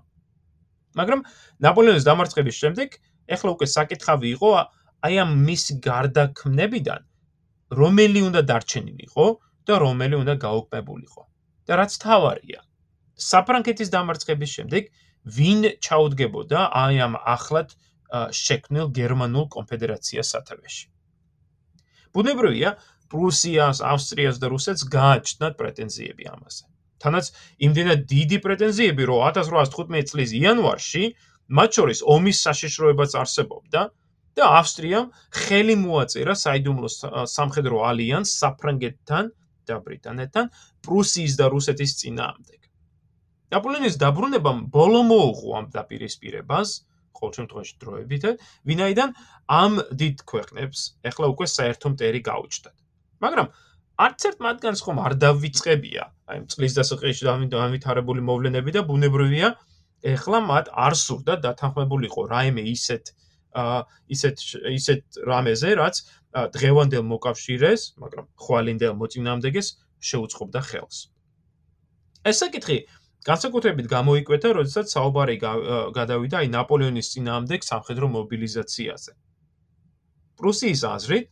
მაგრამ 0.99 1.21
ნაპოლეონის 1.67 2.07
დამარცხების 2.07 2.57
შემდეგ 2.63 2.89
ეხლა 3.35 3.51
უკვე 3.55 3.67
საკითხავი 3.67 4.27
იყო 4.37 4.49
აი 5.07 5.19
ამ 5.25 5.33
მის 5.47 5.65
გარდაქმნებიდან 5.89 7.03
რომელი 7.81 8.21
უნდა 8.29 8.43
დარჩენილიყო 8.51 9.27
და 9.67 9.75
რომელი 9.83 10.17
უნდა 10.23 10.35
გაუკმებულიყო. 10.47 11.23
და 11.67 11.73
რაც 11.83 11.93
თავარია, 11.99 12.61
საფრანგეთის 13.31 13.89
დამარცხების 13.91 14.51
შემდეგ 14.57 14.83
ვინ 15.37 15.63
ჩაუდგებოდა 15.83 16.61
აი 16.83 17.01
ამ 17.07 17.15
ახლად 17.35 17.75
შექმნილ 18.41 18.93
გერმანულ 18.99 19.49
კონფედერაციას 19.57 20.31
სათავეში. 20.35 20.87
ბუნებრივია, 22.15 22.71
პრუსიას, 23.11 23.83
ავსტრიას 23.83 24.39
და 24.43 24.47
რუსეთს 24.55 24.83
გააჩნდათ 24.97 25.55
პრეტენზიები 25.61 26.25
ამაზე. 26.35 26.65
თანაც 27.03 27.25
იმდენად 27.67 28.01
დიდი 28.15 28.39
პრეტენზიები, 28.47 29.03
რომ 29.11 29.19
1815 29.27 30.11
წლის 30.11 30.31
იანვარში 30.41 31.05
მათ 31.59 31.71
შორის 31.79 31.99
ომის 32.15 32.39
საშიშროებაც 32.47 33.11
არსებობდა 33.23 33.81
და 34.37 34.47
ავსტრიამ 34.59 35.07
ხელი 35.33 35.75
მოაწერა 35.81 36.35
საიდუმლო 36.37 36.89
სამხედრო 37.33 37.79
ალიანს 37.91 38.33
საფრანგეთთან 38.43 39.31
და 39.71 39.79
ბრიტანეთთან 39.87 40.51
პრუსიის 40.87 41.37
და 41.41 41.47
რუსეთის 41.55 41.95
წინააღმდეგ. 42.01 42.61
ნაპოლეონის 43.57 43.97
დაბრუნებამ 44.03 44.61
ბოლო 44.77 45.01
მოუღო 45.09 45.57
ამ 45.61 45.67
დაპირისპირებას, 45.79 46.71
ყოველ 47.17 47.33
შემთხვევაში 47.39 47.75
დროებითად, 47.83 48.45
ვინაიდან 48.69 49.15
ამ 49.61 49.73
დიდ 50.05 50.17
ქვეყნებს 50.33 50.81
ეხლა 51.11 51.27
უკვე 51.33 51.47
საერთო 51.57 51.89
მტერი 51.97 52.21
გაუჩნდათ. 52.29 52.77
მაგრამ 53.25 53.49
არც 54.07 54.21
ერთ 54.29 54.39
მათგანს 54.47 54.81
ხომ 54.85 54.99
არ 55.07 55.13
დავიწყებია, 55.25 56.05
აი 56.29 56.39
წლის 56.53 56.73
დასაწყისში 56.77 57.25
დავითარებული 57.57 58.21
მოვლენები 58.29 58.71
და 58.77 58.83
ბუნებრივია, 58.91 59.49
ეხლა 60.13 60.39
მათ 60.51 60.67
არ 60.87 60.95
სურდა 61.05 61.35
დათანხმებულიყო 61.47 62.21
რაიმე 62.35 62.63
ისეთ 62.77 63.05
აა 63.17 63.26
ისეთ 64.13 64.37
ისეთ 64.77 65.03
რამეზე, 65.27 65.71
რაც 65.81 65.97
დღევანდელ 66.57 67.05
მოკავშირეს, 67.13 67.83
მაგრამ 68.03 68.27
ხვალინდელ 68.37 68.95
მოწინააღმდეგეს 69.01 69.69
შეუწყობდა 70.01 70.61
ხელს. 70.69 70.99
ეს 72.27 72.37
საკითხი 72.43 72.79
განსაკუთრებით 73.27 73.87
გამოიკვეთა, 73.91 74.49
როდესაც 74.59 74.87
საუბარი 74.93 75.37
გადავიდა 75.99 76.37
აი 76.43 76.49
ნაპოლეონის 76.57 77.11
წინააღმდეგ 77.13 77.61
სამხედრო 77.71 78.07
მობილიზაციაზე. 78.17 79.13
პრუსიის 80.37 80.83
აზრით 80.85 81.27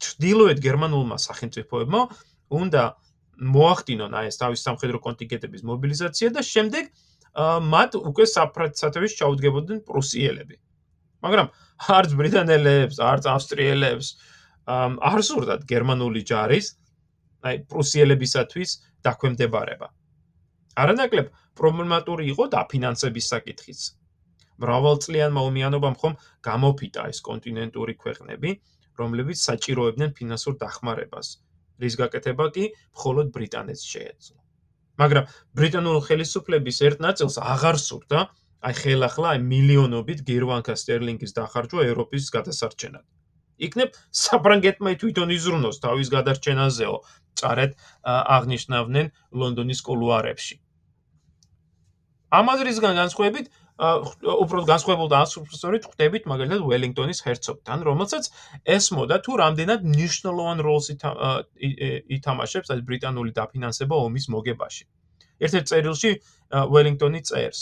ჩდილოეთ 0.00 0.58
გერმანულმა 0.64 1.16
სახელმწიფოებმა 1.20 2.00
უნდა 2.50 2.82
მოახდინონ 3.40 4.16
აი 4.16 4.26
ეს 4.32 4.36
თავის 4.40 4.60
სამხედრო 4.64 4.98
კონტინგენტების 5.06 5.62
მობილიზაცია 5.70 6.28
და 6.36 6.42
შემდეგ 6.44 6.84
მათ 7.72 7.90
უკვე 8.10 8.24
საფრანგეთის 8.26 9.12
ჩაუდგებოდნენ 9.20 9.78
პრუსიელები. 9.86 10.56
მაგრამ 11.24 11.48
არც 11.96 12.10
ბრიტანელებს, 12.20 12.96
არც 13.00 13.24
ავსტრიელებს 13.34 14.08
არ 15.10 15.20
სურდათ 15.28 15.64
გერმანული 15.68 16.22
ჯარის 16.30 16.66
აი 17.44 17.56
პრუსიელებისათვის 17.70 18.70
დაქვემდებარება. 19.04 19.88
არანაკლებ 20.80 21.26
პრობლემატური 21.58 22.28
იყო 22.32 22.44
დაფინანსების 22.54 23.26
საკითხიც. 23.32 23.80
მრავალწლიანმა 24.60 25.40
ომიანობამ 25.48 25.96
ხომ 26.00 26.14
გამოფიტა 26.44 27.02
ეს 27.12 27.18
კონტინენტური 27.24 27.94
ქვეყნები, 28.02 28.50
რომლებიც 29.00 29.38
საჭიროებდნენ 29.48 30.10
ფინანსურ 30.18 30.54
დახმარებას, 30.60 31.28
რის 31.80 31.94
გაკეთება 31.96 32.46
კი 32.52 32.64
მხოლოდ 32.92 33.26
ბრიტანეთს 33.36 33.84
შეეძლო. 33.92 34.36
მაგრამ 35.00 35.24
ბრიტანულ 35.56 35.98
ხელისუფლების 36.04 36.78
ერთ 36.88 36.98
ნაწილს 37.00 37.36
აღარ 37.40 37.76
სურდა 37.80 38.20
აი 38.60 38.74
ხელახლა 38.76 39.28
აი 39.34 39.40
მილიონობით 39.50 40.20
გერვანკა 40.28 40.74
სტერლინგის 40.76 41.32
დახარჯვა 41.36 41.84
ევროპის 41.90 42.28
გადასარჩენად. 42.34 43.04
იქნებ 43.66 43.96
საფრანგეთმა 44.24 44.90
თვითონ 45.00 45.32
იზრუნოს 45.36 45.80
თავის 45.84 46.08
გადარჩენაზეო, 46.16 46.94
წარეთ 47.40 47.72
აღნიშნავდნენ 48.36 49.06
ლონდონის 49.40 49.80
კულუარებში. 49.88 50.54
ამ 52.38 52.46
აზრისგან 52.54 52.94
განსხვავებით 53.00 53.46
უფრო 54.44 54.60
განსხვავებულ 54.68 55.08
და 55.08 55.20
სწორედ 55.24 55.82
ხვდებით 55.88 56.28
მაგალითად 56.28 56.60
ველინგტონის 56.68 57.18
ჰერცოგთან, 57.24 57.78
რომელსაც 57.88 58.24
ესმოდა 58.76 59.16
თუ 59.24 59.32
რამდენად 59.40 59.80
მნიშვნელოვან 59.88 60.58
როლს 60.68 60.86
ითამაშებს 62.16 62.68
ეს 62.76 62.80
ბრიტანული 62.88 63.32
დაფინანსება 63.40 63.96
ომის 64.06 64.28
მოგებაში. 64.36 64.84
ერთ-ერთ 65.40 65.66
წერილში 65.72 66.10
ველინგტონი 66.76 67.20
წერს 67.24 67.60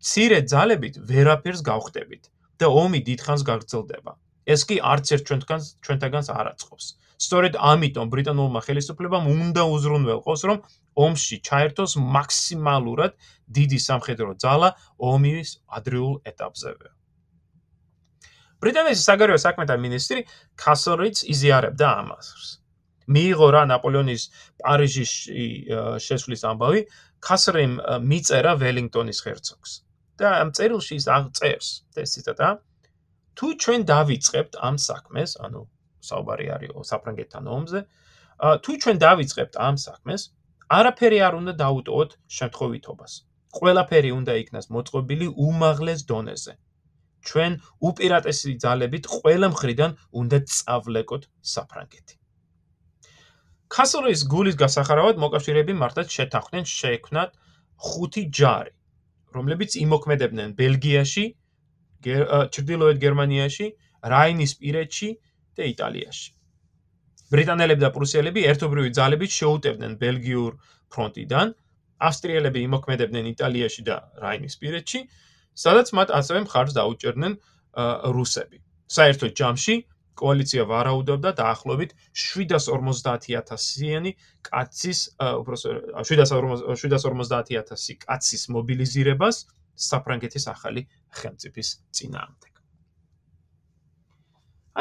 მცირე 0.00 0.38
ძალებით 0.52 0.94
ვერაფერს 1.08 1.60
გავხდებით 1.66 2.30
და 2.60 2.66
ომი 2.82 3.00
დიდხანს 3.08 3.42
გაგრძელდება. 3.48 4.12
ეს 4.46 4.62
კი 4.68 4.76
არც 4.78 5.06
ერთ 5.14 5.24
ჩვენთანს 5.28 5.64
ჩვენთაგანს 5.82 6.28
არ 6.30 6.46
აწყობს. 6.54 6.86
სწორედ 7.16 7.54
ამიტომ 7.56 8.06
ბრიტანულმა 8.12 8.60
ხელისუფლებამ 8.66 9.24
უნდა 9.26 9.62
უზრუნველყოს, 9.74 10.40
რომ 10.48 10.58
ომში 10.96 11.36
ჩაერთოს 11.48 11.92
მაქსიმალურად 12.16 13.12
დიდი 13.56 13.78
სამხედრო 13.88 14.36
ძალა 14.36 14.68
ომის 15.00 15.48
ადრეულ 15.66 16.14
ეტაპზევე. 16.30 16.88
ბრიტანეთის 18.60 19.04
საგარეო 19.08 19.38
საქმეთა 19.46 19.74
მინისტრი 19.80 20.20
კასორიც 20.56 21.16
იზიარებდა 21.32 21.86
ამას. 22.00 22.28
მიიღო 23.06 23.48
რა 23.54 23.62
ნაპოლეონის 23.70 24.22
პარიზში 24.60 25.04
შესვლის 26.06 26.42
ამბავი, 26.50 26.80
კასრიმ 27.22 27.74
მიწერა 28.02 28.52
ველინგტონის 28.60 29.18
герцогს. 29.26 29.85
და 30.20 30.28
ამ 30.42 30.50
წერილში 30.56 30.94
ის 31.00 31.06
აღწერს, 31.16 31.68
ეს 32.02 32.10
ციტატა: 32.16 32.48
თუ 33.36 33.46
ჩვენ 33.62 33.80
დავიწყებთ 33.92 34.52
ამ 34.68 34.76
საქმეს, 34.88 35.30
ანუ 35.44 35.60
საუბარი 36.08 36.46
არის 36.56 36.72
საფრანგეთთან 36.90 37.44
ომზე, 37.56 37.80
თუ 38.64 38.72
ჩვენ 38.82 38.96
დავიწყებთ 39.06 39.54
ამ 39.68 39.76
საქმეს, 39.86 40.22
არაფერი 40.78 41.18
არ 41.26 41.34
უნდა 41.40 41.52
დაუტოვოთ 41.62 42.10
შემთხვევითობას. 42.36 43.12
ყველაფერი 43.56 44.10
უნდა 44.20 44.32
იქნას 44.42 44.66
მოწყობილი 44.74 45.26
უმაღლეს 45.48 46.00
დონეზე. 46.10 46.52
ჩვენ 47.26 47.52
უპირატესი 47.88 48.52
ძალებით 48.62 49.04
ყველა 49.16 49.48
მხრიდან 49.54 49.90
უნდა 50.20 50.38
წავლეკოთ 50.56 51.22
საფრანგეთი. 51.54 52.14
კასოლის 53.74 54.20
გულის 54.32 54.56
გასახარავად 54.62 55.16
მოკავშირეები 55.24 55.74
მართლაც 55.82 56.08
შეთანხმდნენ 56.16 56.66
შეექმნათ 56.72 57.30
ხუთი 57.86 58.22
ჯარი, 58.38 58.75
რომლებიც 59.34 59.76
იმოქმედებდნენ 59.80 60.54
ბელგიაში, 60.60 61.24
ჩრდილოეთ 62.06 62.96
გერმანიაში, 63.02 63.66
რაინის 64.06 64.52
პირეთში 64.60 65.08
და 65.56 65.62
იტალიაში. 65.72 66.28
ბრიტანელები 67.32 67.80
და 67.82 67.90
პრუსიელები 67.90 68.40
ერთობრივი 68.46 68.90
ძალებით 68.94 69.32
შეუტევდნენ 69.34 69.92
ბელგიურ 69.98 70.52
ფრონტიდან, 70.94 71.46
ავსტრიელები 72.06 72.60
იმოქმედებდნენ 72.68 73.26
იტალიაში 73.34 73.82
და 73.88 73.96
რაინისპირეთში, 74.22 75.00
სადაც 75.56 75.90
მათ 75.96 76.08
ასევე 76.20 76.40
მხარს 76.46 76.72
დაუჭერდნენ 76.76 77.32
რუსები. 78.16 78.58
საერთოდ 78.86 79.32
ჯამში 79.40 79.74
კოალიცია 80.20 80.62
ვარაუდობდა 80.70 81.30
დაახლოებით 81.40 81.90
750000-იანი 82.24 84.12
კაცის, 84.48 85.00
უბრალოდ 85.20 86.02
750000 86.80 87.96
კაცის 88.06 88.42
მობილიზირებას 88.56 89.36
საფრანგეთის 89.86 90.44
ახალი 90.52 90.82
ხელმწიფის 91.20 91.68
წინააღმდეგ. 91.92 92.52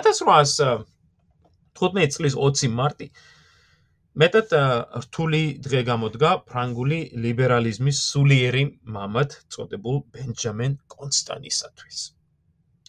1800 0.01 0.85
15 1.75 2.15
წლის 2.15 2.35
20 2.39 2.71
მარტი 2.71 3.09
მეტად 4.21 4.53
რთული 5.03 5.41
დღე 5.65 5.81
გამოდგა 5.89 6.31
ფრანგული 6.47 6.99
ლიბერალიზმის 7.25 7.97
სულიერი 8.11 8.63
მამად 8.95 9.35
წოდებულ 9.51 9.97
ბენჯამენ 10.15 10.77
კონსტანისათვის. 10.95 11.99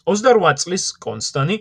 28 0.06 0.62
წლის 0.62 0.84
კონსტანი 1.06 1.56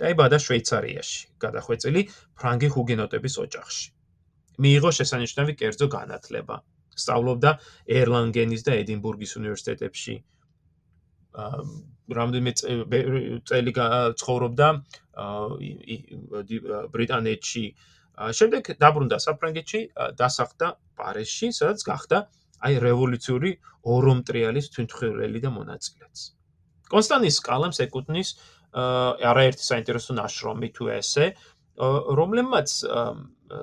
დაიბადა 0.00 0.38
შვეიცარიაში, 0.46 1.20
გადახვეწილი 1.44 2.02
ფრანგი 2.40 2.68
ჰუგენოტების 2.74 3.34
ოჯახში. 3.44 3.88
მიიღო 4.60 4.90
შესანიშნავი 4.98 5.52
კერძო 5.60 5.86
განათლება. 5.96 6.56
სწავლობდა 7.00 7.50
ერლანგენის 8.00 8.62
და 8.66 8.72
ედინბურგის 8.82 9.32
უნივერსიტეტებში. 9.40 10.14
რამდენიმე 12.18 12.52
წელი 13.48 13.72
ცხოვრობდა 14.20 14.68
ბრიტანეთში. 16.94 17.64
შემდეგ 18.38 18.62
დაბრუნდა 18.82 19.16
საფრანგეთში, 19.24 19.80
დასახლდა 20.20 20.68
პარიზში, 20.98 21.46
სადაც 21.56 21.80
გახდა 21.90 22.18
აი 22.66 22.74
რევოლუციური 22.84 23.50
ორომტრიალის 23.94 24.66
თვითმხილველი 24.74 25.40
და 25.40 25.50
მონაწილეც. 25.54 26.16
კონსტანტის 26.92 27.36
კალამს 27.46 27.78
ეკუთვნის 27.86 28.28
არაერთი 28.74 29.64
საინტერესო 29.66 30.14
ნაშრომი 30.14 30.68
თუ 30.76 30.90
ესე, 30.96 31.26
რომლებმაც 32.20 32.68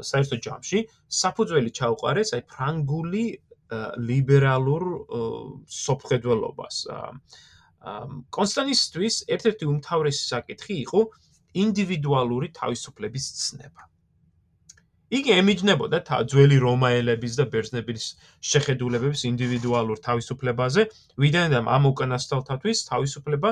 საერთო 0.10 0.38
ჯამში 0.44 0.80
საფუძველი 1.22 1.72
ჩაუყარეს 1.80 2.34
აი 2.36 2.44
ფრანგული 2.52 3.26
ლიბერალურ 4.10 4.84
სოფხედველობას. 5.68 6.76
კონსტანტისთვის 8.36 9.16
ერთ-ერთი 9.32 9.66
უმთავრესი 9.72 10.24
საკითხი 10.28 10.76
იყო 10.84 11.02
ინდივიდუალური 11.64 12.52
თავისუფლების 12.58 13.26
ცნება. 13.44 13.88
იგი 15.08 15.32
ემიჯნებოდა 15.40 16.00
ძველი 16.04 16.58
რომაელების 16.60 17.34
და 17.40 17.46
ბერძნების 17.52 18.06
შეხედულებებს 18.44 19.22
ინდივიდუალურ 19.30 20.02
თავისუფლებაზე, 20.04 20.82
ვიდრე 21.24 21.62
ამ 21.64 21.84
უკანასკნელთათვის 21.92 22.78
თავისუფლება 22.92 23.50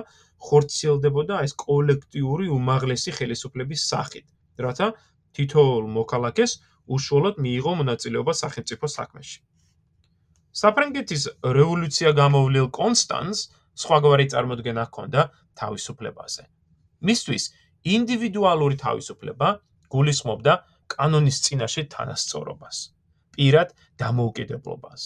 ხორციელდებოდა 0.48 1.36
ეს 1.48 1.54
კოლექტიური 1.56 2.52
უმაღლესი 2.52 3.12
ხელისუფლების 3.16 3.82
სახით, 3.88 4.26
რათა 4.60 4.88
თითოეულ 5.36 5.86
მოქალაქეს 5.96 6.52
უშუალოდ 6.92 7.36
მიიღო 7.40 7.72
მონაწილეობა 7.80 8.34
სახელმწიფო 8.44 8.86
საქმეში. 8.98 9.40
საფრანგეთის 10.60 11.24
რევოლუცია 11.56 12.10
გამოვლილ 12.20 12.68
კონსტანს 12.76 13.40
სხვაგვარი 13.80 14.26
წარმოდგენა 14.32 14.84
ჰქონდა 14.92 15.22
თავისუფლებაზე. 15.60 16.44
მისთვის 17.08 17.44
ინდივიდუალური 17.96 18.76
თავისუფლება 18.76 19.48
გულისხმობდა 19.92 20.54
კანონის 20.94 21.38
წინაშე 21.46 21.84
თანასწორობას, 21.94 22.77
პირად 23.36 23.74
დამოუკიდებლობას, 24.01 25.01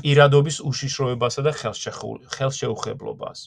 პირადობის 0.00 0.56
უშიშროებასა 0.70 1.42
და 1.46 1.52
ხელშეუხებლობას. 2.36 3.38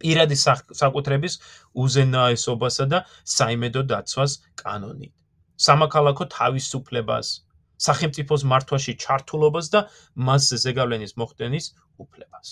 პირადი 0.00 0.36
საკუთრების 0.80 1.34
უზენაესობასა 1.84 2.84
და 2.92 2.98
საიმედო 3.36 3.82
დაცვას 3.92 4.32
კანონით. 4.62 5.14
სამოქალაქო 5.60 6.24
თავისუფლებას, 6.32 7.28
სახელმწიფოს 7.86 8.42
მართვაში 8.52 8.92
ჩართულობას 9.04 9.66
და 9.74 9.80
მასზე 10.28 10.56
ზეგავლენის 10.64 11.12
მოხდენის 11.20 11.66
უფლებას. 12.04 12.48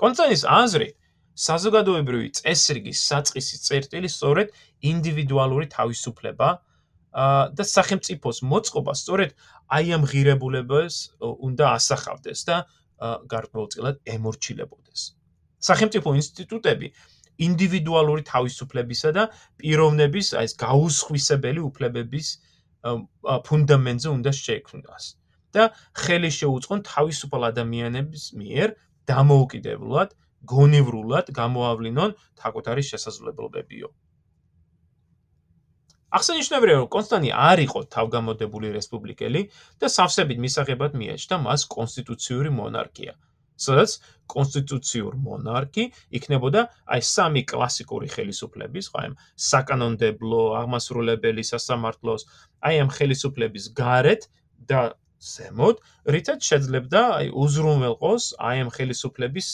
კონცენის 0.00 0.42
აზრით, 0.60 0.96
საზოგადოებრივი 1.46 2.28
წესრიგის 2.38 3.00
საწყისი 3.10 3.56
წერტილი 3.66 4.08
სწორედ 4.16 4.52
ინდივიდუალური 4.90 5.66
თავისუფლება 5.76 6.48
და 7.16 7.64
სახელმწიფოს 7.64 8.38
მოწყობა 8.52 8.92
სწორედ 9.00 9.30
აი 9.72 9.86
ამ 9.96 10.02
ღირებულებას 10.10 10.94
უნდა 11.48 11.64
ასახავდეს 11.76 12.40
და 12.48 12.56
გარკვეულწილად 13.32 13.96
ემორჩილებოდეს. 14.16 15.00
სახელმწიფო 15.68 16.08
ინსტიტუტები 16.20 16.88
ინდივიდუალური 17.46 18.22
თავისუფლებისა 18.28 19.10
და 19.16 19.24
პიროვნების 19.60 20.26
აი 20.40 20.44
ეს 20.48 20.54
გაუსხვისებელი 20.60 21.60
უფლებების 21.68 22.28
ფუნდამენტზე 23.48 24.08
უნდა 24.16 24.30
შეექმნას 24.36 25.04
და 25.56 25.64
ხელი 25.96 26.30
შეუწყონ 26.36 26.80
თავისუფალ 26.92 27.42
ადამიანების 27.52 28.24
მიერ 28.40 28.68
დამოუკიდებლად, 29.10 30.10
გონივრულად 30.52 31.26
გამოავლინონ 31.40 32.10
თაკუთარი 32.40 32.82
შესაძლებლობებიო. 32.90 33.88
ახსენიშნებია, 36.14 36.74
რომ 36.80 36.88
კონსტანტინე 36.94 37.32
არ 37.34 37.58
იყო 37.66 37.80
თავგამოდებული 37.96 38.70
რესპუბლიკელი 38.78 39.42
და 39.82 39.86
სავსებით 39.90 40.38
მისაღებად 40.44 40.92
მიაჩნდა 41.00 41.36
მას 41.46 41.66
კონსტიტუციური 41.76 42.50
მონარქია. 42.60 43.14
სადაც 43.56 43.92
კონსტიტუციურ 44.28 45.16
მონარქი 45.16 45.84
იქნებოდა 46.18 46.62
აი 46.92 47.00
სამი 47.08 47.42
კლასიკური 47.52 48.08
ხელისუფლების, 48.12 48.90
ხო, 48.92 49.00
აი 49.00 49.08
საკანონმდებლო, 49.48 50.42
აღმასრულებელი, 50.60 51.42
სასამართლოს, 51.52 52.26
აი 52.68 52.74
ამ 52.84 52.90
ხელისუფლების 52.96 53.64
გარეთ 53.80 54.28
და 54.68 54.80
ზემოთ, 55.32 55.76
რითაც 56.12 56.40
შეძლებდა 56.50 57.00
აი 57.18 57.32
უზრუნველყოს 57.32 58.24
აი 58.48 58.56
ამ 58.66 58.70
ხელისუფლების 58.76 59.48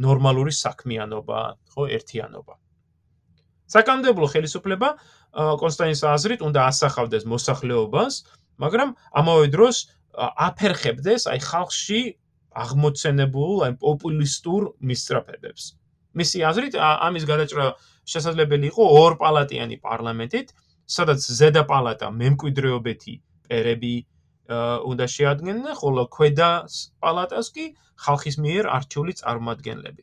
ნორმალური 0.00 0.52
საქმიანობა, 0.64 1.40
ხო, 1.72 1.82
ერთიანობა. 1.96 2.54
საკანონმდებლო 3.70 4.26
ხელისუფლება 4.34 4.88
კონსტანტინის 5.62 6.02
აზრით 6.10 6.40
უნდა 6.42 6.60
ასახავდეს 6.70 7.24
მოსახლეობას, 7.30 8.14
მაგრამ 8.58 8.88
ამავე 9.20 9.46
დროს 9.54 9.76
აფერხებდეს 10.20 11.28
აი 11.30 11.38
ხალხში 11.46 12.00
აღმოცენებულ 12.50 13.54
აი 13.66 13.72
პოპულისტურ 13.78 14.62
მისწრაფებებს. 14.82 15.62
მისი 16.18 16.38
აზრით 16.50 16.74
ამის 16.82 17.24
გადაჭრა 17.30 17.64
შესაძლებელი 18.10 18.66
იყო 18.74 18.84
ორპალატიანი 19.06 19.76
პარლამენტით, 19.86 20.48
სადაც 20.90 21.20
ზედა 21.22 21.62
პალატა 21.70 22.10
მემკვიდრეობითი 22.10 23.14
პერები 23.46 23.94
უნდა 24.90 25.06
შეადგენდნენ, 25.14 25.74
ხოლო 25.78 26.02
ქვედა 26.10 26.50
პალატას 26.98 27.54
კი 27.54 27.64
ხალხის 28.02 28.36
მიერ 28.42 28.66
არჩეული 28.66 29.12
წარმომადგენლები. 29.22 30.02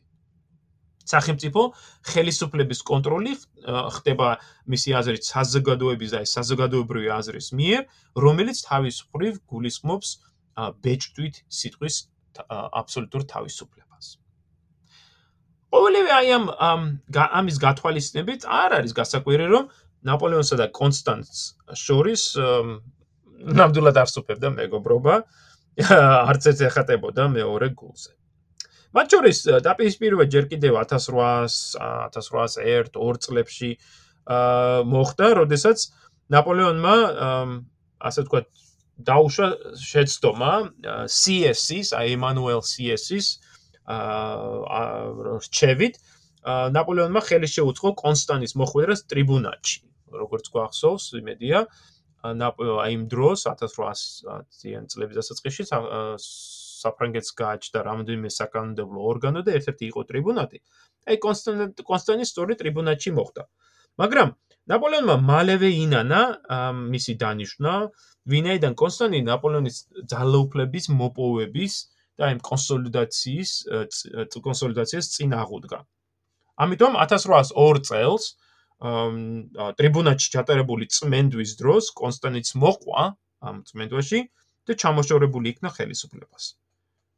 სახელმწიფო 1.08 1.62
ხელისუფლების 2.10 2.80
კონტროლი 2.90 3.32
ხდება 3.96 4.28
მისი 4.68 4.90
აზრით 5.00 5.24
საზოგადოების 5.32 6.10
და 6.14 6.20
საზოგადოებრივი 6.28 7.08
აზრის 7.18 7.48
მიერ, 7.58 7.82
რომელიც 8.24 8.58
თავის 8.68 8.96
მხრივ 9.08 9.34
გულისხმობს 9.48 10.08
ბეჭდვით 10.84 11.42
სიტყვის 11.48 11.96
აბსოლუტურ 12.48 13.22
თავისუფლებას. 13.32 14.06
ყოველივე 15.72 16.10
აი 16.18 16.28
ამ 16.36 16.44
ამის 17.40 17.56
გათვალისწინებით 17.60 18.46
არ 18.48 18.70
არის 18.78 18.92
გასაკვირი 18.96 19.46
რომ 19.52 19.64
ნაპოლეონსა 20.08 20.56
და 20.60 20.66
კონსტანტს 20.72 21.40
შორის 21.76 22.22
ნამდვილად 23.58 23.96
არ 24.02 24.08
სუფევდა 24.14 24.48
მეგობრობა 24.54 25.14
არც 25.78 26.44
ეხატებოდა 26.68 27.28
მეორე 27.34 27.68
გულზე. 27.78 28.12
მათ 28.96 29.14
შორის 29.14 29.38
დაპირისპირება 29.66 30.24
ჯერ 30.32 30.48
კიდევ 30.52 30.78
1800 30.80 31.78
1801 32.12 33.20
წლებში 33.24 33.70
მოხდა, 34.92 35.26
როდესაც 35.40 35.78
ნაპოლეონმა 36.32 36.96
ასე 37.98 38.24
ვთქვათ 38.24 38.46
დაუშვა 39.08 39.48
შეცდომა 39.78 40.52
CS-ის, 41.06 41.94
აი 41.94 42.16
ემანუელ 42.18 42.62
CS-ის 42.66 43.26
აა 43.88 45.38
რჩევით 45.44 45.94
ნაპოლეონმა 46.76 47.20
ხელი 47.28 47.48
შეუწყო 47.50 47.94
კონსტანტის 48.02 48.56
მოხვედრას 48.58 49.04
ტრიბუნატში. 49.10 49.78
როგორც 50.08 50.48
გვახსოვს, 50.48 51.04
იმედია 51.20 51.66
აი 52.24 52.92
იმ 52.96 53.02
დროს 53.12 53.44
1800-იან 53.46 54.88
წლების 54.90 55.16
დასაწყისში 55.20 55.64
საფრანგეთს 56.82 57.30
გააჩნდა 57.40 57.78
რამდენიმე 57.88 58.30
საკანონმდებლო 58.38 59.00
ორგანო 59.12 59.40
და 59.46 59.50
ერთ-ერთი 59.58 59.84
იყო 59.90 60.02
ტრიბუნატი. 60.10 60.58
აი 61.08 61.16
კონსტანტ 61.24 61.82
კონსტანტის 61.90 62.30
სწორი 62.32 62.54
ტრიბუნატში 62.62 63.10
მოხვდა. 63.18 63.42
მაგრამ 63.98 64.28
ნაპოლეონმა 64.68 65.16
მალევე 65.28 65.68
ინანა 65.84 66.22
მისი 66.94 67.12
დანიშნა 67.22 67.72
ვინაიდან 68.32 68.74
კონსტანტინე 68.82 69.24
ნაპოლეონის 69.32 69.76
ძალაუფლების 70.12 70.84
მოპოვების 70.98 71.74
და 72.18 72.24
იმ 72.34 72.40
კონსოლიდაციის 72.50 73.50
კონსოლიდაციას 74.48 75.06
წინ 75.14 75.30
აღუდგა. 75.42 75.78
ამიტომ 76.58 76.92
1802 76.98 77.82
წელს 77.88 78.24
ტრიბუნატში 79.78 80.28
ჩატარებული 80.34 80.86
წმენდვის 80.94 81.50
დროს 81.58 81.90
კონსტანტინეც 82.02 82.48
მოყვა 82.62 83.02
ამ 83.48 83.56
წმენდვაში 83.70 84.20
და 84.68 84.72
ჩამოშორებული 84.82 85.54
იქნა 85.54 85.70
ხელისუფლებას. 85.74 86.44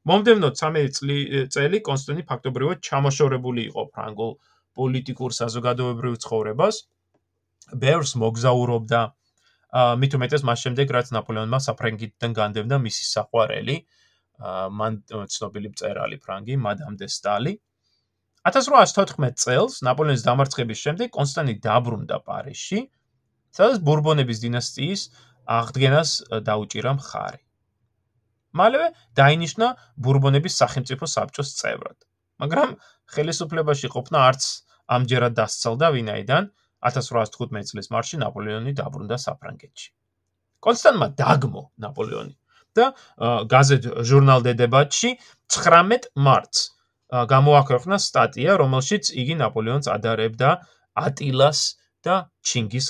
მომდევნო 0.09 0.49
13 0.57 1.49
წელი 1.53 1.81
კონსტანტინე 1.85 2.27
ფაქტობრივად 2.31 2.83
ჩამოშორებული 2.89 3.65
იყო 3.71 3.83
ფრანგულ 3.95 4.33
პოლიტიკურ 4.81 5.31
საზოგადოებრივ 5.37 6.15
ცხოვრებას. 6.25 6.77
ბევრს 7.85 8.13
მოგზაურობდა. 8.23 9.01
მით 10.03 10.13
უმეტეს 10.19 10.43
მას 10.49 10.63
შემდეგ 10.67 10.87
რაც 10.97 11.11
ნაპოლეონმა 11.15 11.59
საფრანგეთიდან 11.67 12.33
განდევნა 12.39 12.77
მისი 12.87 13.05
საყვარელი 13.15 13.77
მან 14.79 14.93
ცნობილი 15.35 15.69
მწერალი 15.75 16.17
ფრანგი 16.25 16.57
მადამ 16.65 16.97
დე 16.97 17.07
სტალი. 17.07 17.53
1814 18.49 19.37
წელს 19.37 19.83
ნაპოლეონის 19.85 20.25
დამარცხების 20.25 20.79
შემდეგ 20.87 21.13
კონსტანტინე 21.13 21.61
დაბრუნდა 21.67 22.19
პარიზში 22.25 22.79
სადაც 23.57 23.83
ბურბონების 23.85 24.41
დინასტიის 24.45 25.03
აღდგენას 25.61 26.11
დაუჭირა 26.49 26.93
მხარი 26.97 27.41
მალევე 28.59 28.93
დაინიშნა 29.21 29.67
ბურბონების 30.05 30.57
სახელმწიფო 30.63 31.07
საბჭოს 31.17 31.55
წევრად 31.61 31.99
მაგრამ 32.41 32.75
ხელისუფლებაში 33.15 33.89
ყოფნა 33.93 34.25
არც 34.31 34.45
ამჯერად 34.97 35.37
დასცალდა 35.39 35.89
ვინაიდან 35.97 36.49
1815 36.89 37.73
წლის 37.73 37.89
მარტში 37.95 38.21
ნაპოლეონი 38.25 38.73
დაბრუნდა 38.81 39.17
საფრანგეთში. 39.21 39.89
კონსტანტმა 40.65 41.09
დაგმო 41.21 41.63
ნაპოლეონი 41.85 42.35
და 42.79 42.87
გაზეთ 43.53 43.89
ჟურნალ 44.09 44.41
დე 44.47 44.53
დებატში 44.61 45.11
19 45.57 46.09
მარტს 46.27 46.61
გამოაქვეყნა 47.11 47.97
სტატია, 48.07 48.57
რომელშიც 48.63 49.13
იგი 49.21 49.35
ნაპოლეონს 49.43 49.91
ადარებდა 49.97 50.51
ატილას 51.07 51.61
და 52.07 52.17
ჩინგის 52.41 52.87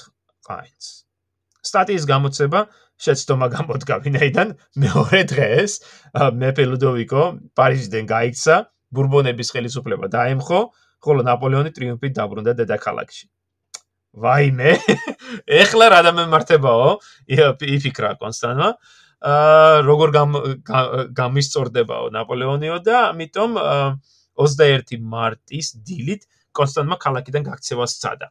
ხაინს. 0.46 0.86
სტატიის 1.70 2.04
გამოცება 2.06 2.60
შეცდომა 3.00 3.48
გამოდგა 3.56 3.96
ვინაიდან 4.04 4.54
მეორე 4.84 5.20
დღეს 5.32 5.72
მეფე 6.40 6.64
ლუდოვიკო 6.70 7.22
პარიზიდან 7.56 8.04
გაიქცა, 8.12 8.56
ბურბონების 8.92 9.52
ხელისუფლება 9.54 10.10
დაემხო, 10.12 10.60
ხოლო 11.00 11.24
ნაპოლეონი 11.24 11.70
ტრიუმფით 11.76 12.16
დაბრუნდა 12.18 12.52
დედაქალაქში. 12.60 13.24
ვაიმე 14.10 14.70
ეხლა 15.62 15.86
რა 15.94 16.00
დამემართებაო 16.06 16.88
იფიქრა 17.30 18.10
კონსტანტმა 18.18 18.70
აა 19.30 19.84
როგორ 19.86 20.08
გამისწორდებაო 21.20 22.10
ნაპოლეონიო 22.16 22.76
და 22.82 22.96
ამიტომ 23.12 23.56
21 24.40 25.04
მარტის 25.14 25.68
დილით 25.86 26.26
კონსტანტმა 26.56 26.96
ქალაქიდან 27.04 27.46
გაქცევა 27.46 27.86
სცადა. 27.86 28.28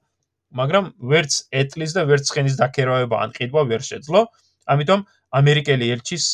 მაგრამ 0.49 0.85
ვერც 0.97 1.45
ეტლის 1.53 1.93
და 1.93 2.03
ვერც 2.09 2.25
ხენის 2.33 2.57
დაქერავება 2.57 3.21
ან 3.23 3.33
ყიდვა 3.37 3.61
ვერ 3.69 3.85
შეძლო 3.85 4.25
ამიტომ 4.73 5.01
ამერიკელი 5.39 5.89
ელჩის 5.95 6.25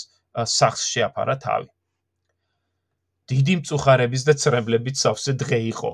სახს 0.43 0.83
შეაფარა 0.91 1.35
თავი. 1.45 1.69
დიდი 3.31 3.53
მწუხარების 3.61 4.23
და 4.27 4.33
ცრემლებით 4.41 4.99
სავსე 5.01 5.33
დღე 5.41 5.59
იყო. 5.71 5.91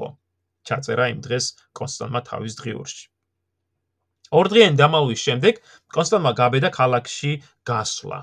ჩაწერა 0.67 1.05
იმ 1.13 1.19
დღეს 1.25 1.45
კონსტანტმა 1.77 2.21
თავის 2.29 2.57
დღიურში. 2.59 3.05
ორდღიანი 4.39 4.77
დამალვის 4.81 5.21
შემდეგ 5.27 5.61
კონსტანტმა 5.95 6.31
გაბედა 6.41 6.69
ქალაქში 6.79 7.31
გასვლა. 7.71 8.19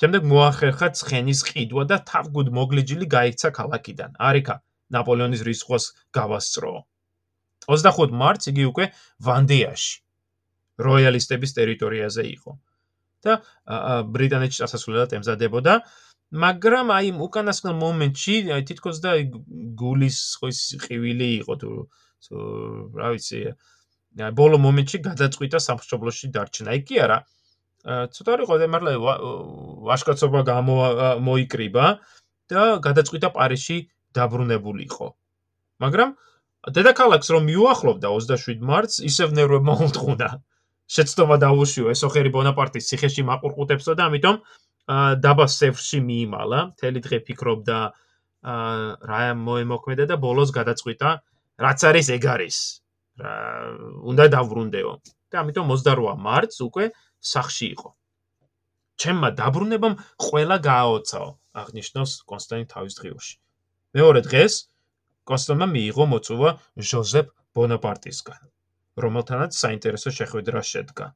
შემდეგ 0.00 0.22
მოახერხა 0.32 0.88
ცხენის 1.00 1.40
ყიდვა 1.48 1.84
და 1.90 1.96
თავგუდ 2.12 2.48
მოგლიჯილი 2.58 3.06
გაიქცა 3.16 3.50
ქალაქიდან. 3.58 4.10
არიქა 4.28 4.56
ნაპოლეონის 4.94 5.42
რისხვას 5.48 5.84
გავასწრო. 6.16 6.72
25 7.66 8.12
მარტს 8.22 8.52
იგი 8.52 8.64
უკვე 8.70 8.84
ვანდეაში 9.26 9.94
როიალისტების 10.86 11.50
ტერიტორიაზე 11.58 12.22
იყო 12.36 12.52
და 13.26 13.34
ბრიტანეთში 14.16 14.62
წასასვლელად 14.62 15.14
ემზადებოდა. 15.18 15.74
მაგრამ 16.42 16.90
აი 16.90 17.08
უკანასკნელ 17.26 17.76
მომენტში 17.80 18.34
აი 18.56 18.62
თითქოს 18.68 18.98
და 19.04 19.12
გულის 19.78 20.18
ხოს 20.42 20.60
ყივილი 20.82 21.28
იყო 21.42 21.54
თუ 21.62 21.70
რა 22.98 23.08
ვიცი 23.14 23.40
აი 24.26 24.32
ბოლო 24.40 24.58
მომენტში 24.66 24.98
გადაწყვიტა 25.06 25.58
სამშობლოში 25.68 26.26
დარჩენა. 26.34 26.70
აი 26.74 26.80
კი 26.88 26.96
არა. 27.06 27.18
ცოტა 27.86 28.32
რიყო 28.42 28.54
და 28.58 28.66
მართლა 28.66 28.92
ვაშკაცობა 29.86 30.40
გამოიკრიბა 30.50 31.86
და 32.50 32.62
გადაწყვიტა 32.82 33.28
პარიზში 33.36 33.76
დაბრუნებულიყო 34.18 35.08
მაგრამ 35.84 36.14
დედაქალაქს 36.78 37.28
რომ 37.34 37.46
მიუახლოვდა 37.50 38.10
27 38.16 38.66
მარტს 38.70 38.96
ისევ 39.10 39.34
ნერვებმა 39.38 39.74
უთხოვნა 39.86 40.30
შეცდომა 40.86 41.36
დაუშიო 41.42 41.90
ესოხერი 41.92 42.30
ბონაპარტის 42.34 42.88
ციხეში 42.90 43.22
მაყურყუტებსო 43.26 43.92
და 43.98 44.06
ამიტომ 44.06 44.36
დაბა 45.26 45.46
სევრში 45.50 45.98
მიიმალა, 46.08 46.58
მთელი 46.72 47.00
დღე 47.02 47.18
ფიქრობდა 47.26 47.78
რა 49.10 49.22
მოემოქმედა 49.34 50.04
და 50.06 50.16
ბოლოს 50.22 50.54
გადაწყვიტა, 50.54 51.08
რაც 51.58 51.80
არის 51.90 52.06
ეგ 52.16 52.24
არის. 52.34 52.56
რა 53.18 53.34
უნდა 54.06 54.24
დავრუნდეო. 54.36 54.92
და 55.26 55.42
ამიტომ 55.42 55.66
28 55.74 56.14
მარტს 56.22 56.56
უკვე 56.62 56.84
სახში 57.18 57.66
იყო. 57.74 57.90
ჩემმა 59.02 59.28
დაბრუნებამ 59.40 59.94
ყველა 60.22 60.56
გააოცაო, 60.62 61.28
აღნიშნავს 61.60 62.12
კონსტანტინ 62.30 62.68
თავის 62.70 62.94
დღიურში. 62.98 63.34
მეორე 63.96 64.20
დღეს 64.28 64.54
კონსტანტმა 65.26 65.66
მიიღო 65.76 66.04
მოწვევა 66.12 66.50
ჟოზეფ 66.78 67.26
ბონაპარტისგან, 67.56 68.40
რომელთანაც 68.96 69.52
საინტერესო 69.52 70.10
შეხვედრა 70.18 70.60
შედგა. 70.72 71.06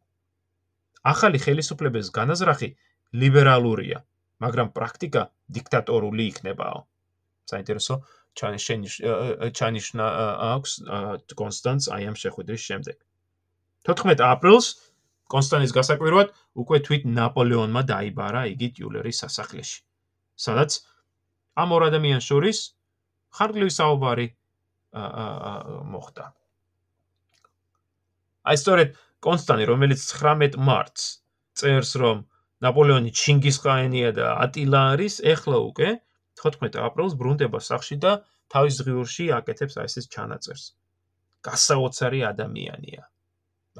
ახალი 1.12 1.38
ხელისუფლების 1.40 2.06
განაზრახი 2.12 2.68
ლიბერალურია, 3.16 3.98
მაგრამ 4.44 4.68
პრაქტიკა 4.76 5.22
დიქტატორული 5.56 6.22
იქნებაო. 6.30 6.80
საინტერესო 7.50 7.94
ჩანიშნა 9.58 10.06
აქვს 10.54 10.72
კონსტანტს 11.40 11.86
აი 11.94 12.02
ამ 12.10 12.16
შეხვედრის 12.22 12.62
შემდეგ. 12.68 12.96
14 13.88 14.20
აპრილს 14.20 14.66
კონსტანტის 15.32 15.72
გასაკვირვად 15.78 16.28
უკვე 16.62 16.78
თვით 16.84 17.02
ნაპოლეონმა 17.16 17.82
დაიბარა 17.90 18.42
იგი 18.52 18.68
ტიულერის 18.76 19.20
სასახლეში, 19.24 19.78
სადაც 20.36 20.70
ამ 21.56 21.72
ორ 21.76 21.82
ადამიანს 21.90 22.24
შორის 22.30 22.58
ხარგლივი 23.38 23.72
საუბარი 23.72 24.26
მოხდა. 25.94 26.24
აი 28.50 28.56
სწორედ 28.62 28.94
კონსტანტი, 29.24 29.64
რომელიც 29.70 30.00
19 30.10 30.58
მარტს 30.68 31.04
წერს, 31.60 31.92
რომ 32.02 32.24
ნაპოლეონი 32.64 33.12
ჩინგისხაენია 33.20 34.10
და 34.18 34.26
ატილა 34.44 34.80
არის, 34.96 35.20
ეხლა 35.34 35.58
უკვე 35.70 35.90
14 36.40 36.80
აპრილს 36.88 37.14
ბრუნდება 37.20 37.60
სახში 37.60 37.96
და 38.04 38.12
თავის 38.52 38.76
ღიურში 38.86 39.30
აკეთებს 39.38 39.78
აი 39.80 39.88
ეს 40.00 40.06
ჩანაწერს. 40.14 40.64
გასაოცარი 41.46 42.20
ადამიანია. 42.32 43.02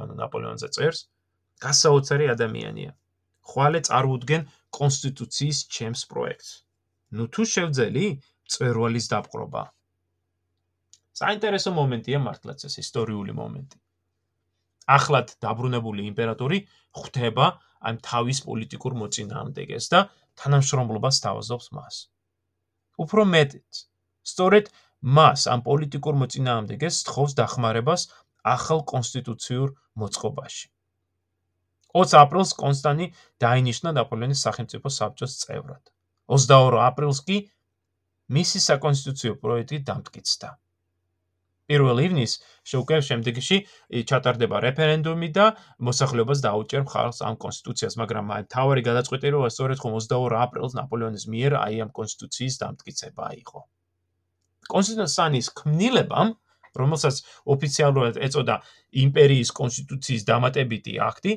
ანუ 0.01 0.15
ნაპოლეონზე 0.23 0.69
წერს, 0.77 1.01
გასაოცარი 1.65 2.27
ადამიანია. 2.35 2.93
ხვალე 3.51 3.81
წარმოუდგენ 3.89 4.43
კონსტიტუციის 4.79 5.59
ჩემს 5.75 6.03
პროექტს. 6.13 6.51
ნუ 7.17 7.25
თუ 7.35 7.43
შევძელი 7.53 8.07
წერვალის 8.55 9.07
დაპყრობა. 9.13 9.63
საინტერესო 11.21 11.71
მომენტია 11.81 12.19
მართლაც 12.27 12.65
ეს 12.69 12.75
ისტორიული 12.85 13.33
მომენტი. 13.41 13.79
ახლად 14.97 15.35
დაბრუნებული 15.45 16.07
იმპერატორი 16.11 16.59
ხვდება 16.99 17.47
ამ 17.91 18.01
თავის 18.07 18.41
პოლიტიკურ 18.47 18.97
მოწინააღმდეგეს 19.03 19.87
და 19.93 20.01
თანამშრომლობას 20.41 21.21
თავაზობს 21.25 21.67
მას. 21.77 21.97
უფრო 23.05 23.23
მეტიც, 23.35 23.85
სწორედ 24.33 24.67
მას 25.19 25.47
ამ 25.53 25.61
პოლიტიკურ 25.69 26.15
მოწინააღმდეგეს 26.23 27.05
თხოვს 27.09 27.33
დახმარებას 27.41 28.03
ახალ 28.57 28.85
კონსტიტუციურ 28.93 29.73
მოწყობაში. 30.01 30.67
20 31.95 32.19
აპრილს 32.23 32.53
კონსტანტინი 32.63 33.07
დაინიშნა 33.45 33.91
ნაპოლეონის 33.99 34.43
სახელმწიფო 34.47 34.93
საბჭოს 34.97 35.33
წევრად. 35.43 35.85
22 36.31 36.83
აპრილს 36.87 37.21
კი 37.27 37.39
მისი 38.37 38.59
საკონსტიტუციო 38.67 39.33
პროექტი 39.43 39.79
დამტკიცდა. 39.89 40.49
1 41.71 42.01
ივნის 42.05 42.33
შეუკვევ 42.71 43.03
შემდეგში 43.09 43.57
ჩატარდება 44.11 44.61
რეფერენდუმი 44.65 45.29
და 45.37 45.47
მოსახლეობას 45.89 46.43
დაუჭერ 46.47 46.83
მხარს 46.87 47.23
ამ 47.29 47.37
კონსტიტუციას, 47.45 47.95
მაგრამ 48.03 48.33
აი 48.37 48.43
თავარი 48.55 48.83
გადაწყვეტილება 48.91 49.49
სწორედ 49.55 49.79
ხომ 49.83 49.95
22 50.01 50.41
აპრილს 50.45 50.75
ნაპოლეონის 50.81 51.25
მიერ 51.35 51.53
აი 51.63 51.75
ამ 51.87 51.91
კონსტიტუციის 51.99 52.55
დამტკიცება 52.63 53.27
იყო. 53.43 53.61
კონსტიტუციის 54.75 55.49
ქმნილებამ, 55.61 56.29
რომელსაც 56.81 57.17
ოფიციალურად 57.55 58.15
ეწოდა 58.27 58.57
იმპერიის 59.05 59.51
კონსტიტუციის 59.61 60.23
დამატებითი 60.31 60.93
აქტი, 61.11 61.33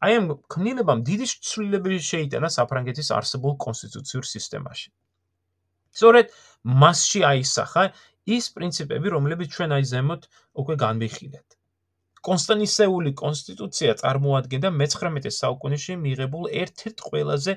აი 0.00 0.12
ამ 0.18 0.26
ქმნილებამ 0.52 1.00
დიდი 1.06 1.26
ცვლილებები 1.30 1.98
შეიტანა 2.10 2.48
საფრანგეთის 2.58 3.08
არსებულ 3.18 3.54
კონსტიტუციურ 3.66 4.24
სისტემაში. 4.34 4.88
სწორედ 5.90 6.30
მასში 6.64 7.20
აისახა 7.26 7.84
ის 8.36 8.46
პრინციპები, 8.56 9.12
რომლებიც 9.16 9.56
ჩვენ 9.56 9.74
აი 9.76 9.84
ზემოთ 9.92 10.22
უკვე 10.62 10.74
განვიხილეთ. 10.84 11.48
კონსტანტინისეული 12.28 13.10
კონსტიტუცია 13.20 13.92
წარმოადგენდა 14.00 14.70
მე-19 14.80 15.32
საუკუნეში 15.36 15.94
მიღებულ 16.04 16.48
ერთ-ერთ 16.62 17.04
ყველაზე 17.08 17.52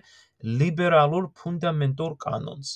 ლიბერალურ 0.61 1.25
ფუნდამენტურ 1.39 2.13
კანონს, 2.25 2.69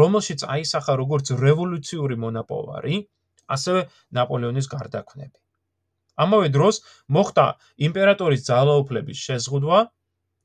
რომელშიც 0.00 0.44
აისახა 0.56 0.94
როგორც 1.02 1.32
რევოლუციური 1.44 2.16
მონაპოვარი, 2.24 3.00
ასევე 3.56 3.80
ნაპოლეონის 4.18 4.70
გარდაქმნები. 4.74 5.38
ამავე 6.24 6.48
დროს 6.54 6.76
მოხდა 7.16 7.46
იმპერატორის 7.88 8.46
ძალაუფლების 8.50 9.22
შეზღუდვა 9.26 9.80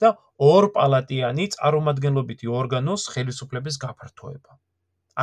და 0.04 0.10
ორპალატიანი 0.50 1.46
წარმომადგენლობითი 1.56 2.50
ორგანოს 2.62 3.06
ხელისუფლების 3.14 3.78
გაფართოება. 3.86 4.58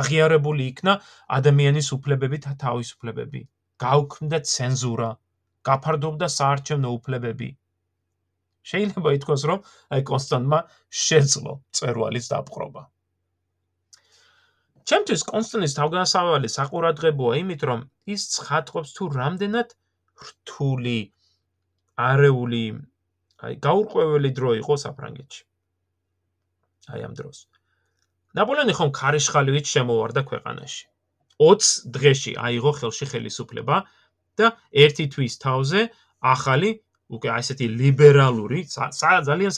აღიარებული 0.01 0.67
იქნა 0.71 0.93
ადამიანის 1.37 1.87
უფლებები 1.97 2.37
და 2.45 2.51
თავისუფლებები. 2.63 3.41
გაუქმდა 3.83 4.37
ცენზურა, 4.51 5.09
გაფარდობდა 5.69 6.27
საარჩევნო 6.37 6.89
უფლებები. 6.97 7.49
შეიძლება 8.67 9.09
ითქვას, 9.17 9.41
რომ 9.49 9.59
აი 9.95 10.01
კონსტანტმა 10.11 10.59
შეძლო 11.07 11.53
წერვალის 11.79 12.25
დაპყრობა. 12.33 12.81
ჩემთვის 14.87 15.21
კონსტანტის 15.27 15.77
თავგანასავალი 15.79 16.49
საყურადღებოა 16.57 17.33
იმით, 17.43 17.61
რომ 17.69 17.79
ის 18.15 18.21
ცხადყოფს 18.35 18.91
თუ 18.97 19.03
რამდენად 19.19 19.75
რთული 20.27 20.99
არეული 22.07 22.63
აი 23.47 23.53
გაურკვეველი 23.67 24.31
დრო 24.37 24.51
იყო 24.61 24.75
საფრანგეთში. 24.83 25.43
აი 26.93 27.01
ამ 27.07 27.13
დროს. 27.19 27.37
ნაპოლეონი 28.37 28.73
ხომ 28.77 28.89
ქარიშხალივით 28.93 29.65
შემოვარდა 29.73 30.21
ქვეყანაში. 30.29 30.83
20 31.41 31.93
დღეში 31.93 32.31
აიღო 32.47 32.71
ხელში 32.79 33.05
ხელისუფლება 33.11 33.77
და 34.37 34.47
ერთი 34.73 35.05
თვის 35.13 35.33
თავზე 35.41 35.81
ახალი 36.33 36.69
უკვე 37.07 37.29
ასეთი 37.39 37.65
ლიბერალური, 37.81 38.59
ძალიან 38.67 39.51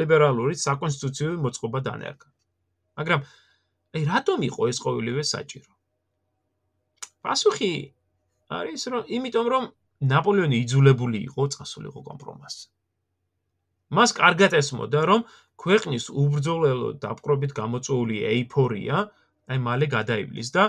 ლიბერალური 0.00 0.54
საკონსტიტუციო 0.56 1.36
მოწყობა 1.44 1.78
დანერგა. 1.86 2.28
მაგრამ 2.98 3.20
აი 3.96 4.02
რატომ 4.12 4.38
იყო 4.48 4.62
ეს 4.70 4.78
ყოველივე 4.84 5.22
საჭირო? 5.34 5.70
პასუხი 7.24 7.72
არის 8.58 8.82
რომ 8.92 9.02
იმიტომ 9.16 9.46
რომ 9.52 9.64
ნაპოლეონი 10.12 10.56
იძულებული 10.64 11.18
იყო 11.28 11.42
წასულიყო 11.54 12.00
კომპრომისზე. 12.08 12.66
მას 13.96 14.10
კარგად 14.18 14.52
ესმოდა 14.60 15.00
რომ 15.10 15.20
ქვეყნის 15.62 16.04
უბრძოლელო 16.22 16.88
დაპყრობით 17.04 17.52
გამოწვეული 17.60 18.16
ეიფორია 18.32 18.96
აი 19.54 19.58
მალე 19.68 19.86
გადაივლის 19.96 20.52
და 20.56 20.64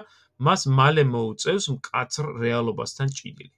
მას 0.48 0.66
მალე 0.80 1.04
მოუწევს 1.12 1.66
მკაცრ 1.76 2.26
რეალობასთან 2.44 3.14
ჭიდილი. 3.20 3.54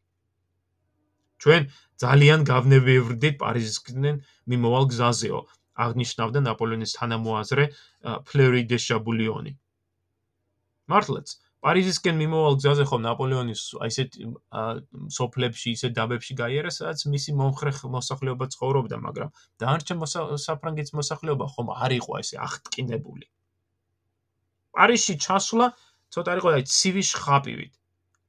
ჩვენ 1.44 1.68
ძალიან 2.04 2.40
გავნებივრდით 2.52 3.36
პარიზისკენ 3.44 4.22
მიმოვალ 4.52 4.86
გზაზეო. 4.94 5.42
აღნიშნავდა 5.80 6.40
ნაპოლეონის 6.48 6.96
თანამოაზრე 7.00 7.66
ფლერი 8.28 8.64
დე 8.72 8.78
შაბულიონი. 8.86 9.54
მართლაც, 10.92 11.28
პარიზისკენ 11.66 12.16
მიმოვალ 12.20 12.56
გზაზე 12.60 12.84
ხომ 12.90 13.02
ნაპოლეონის 13.04 13.62
აისეთ 13.86 14.16
სოფლებში, 15.16 15.74
ისეთ 15.76 15.96
დაბებში 15.98 16.36
გაიარა, 16.40 16.72
სადაც 16.72 17.04
მისი 17.14 17.36
მომხრე 17.40 17.72
მოსახლეობა 17.96 18.46
ცხოვრობდა, 18.54 19.00
მაგრამ 19.08 19.34
დაარჩენ 19.64 20.06
საფრანგეთის 20.46 20.96
მოსახლეობა 21.00 21.46
ხომ 21.56 21.74
არ 21.76 21.92
იყო 22.00 22.20
ესე 22.24 22.40
აღტკინებული. 22.48 23.26
პარიზში 24.80 25.16
ჩასვლა 25.26 25.68
ცოტა 26.16 26.32
იყო 26.40 26.50
აი 26.56 26.64
ცივი 26.64 27.04
შხაპივით. 27.12 27.74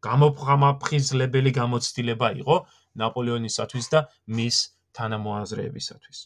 გამოფხამაფხიზლებელი 0.06 1.50
გამოცდილება 1.60 2.28
იყო 2.42 2.56
ნაპოლეონისათვის 3.00 3.86
და 3.94 4.00
მის 4.26 4.56
თანამოაზრეებისათვის. 4.96 6.18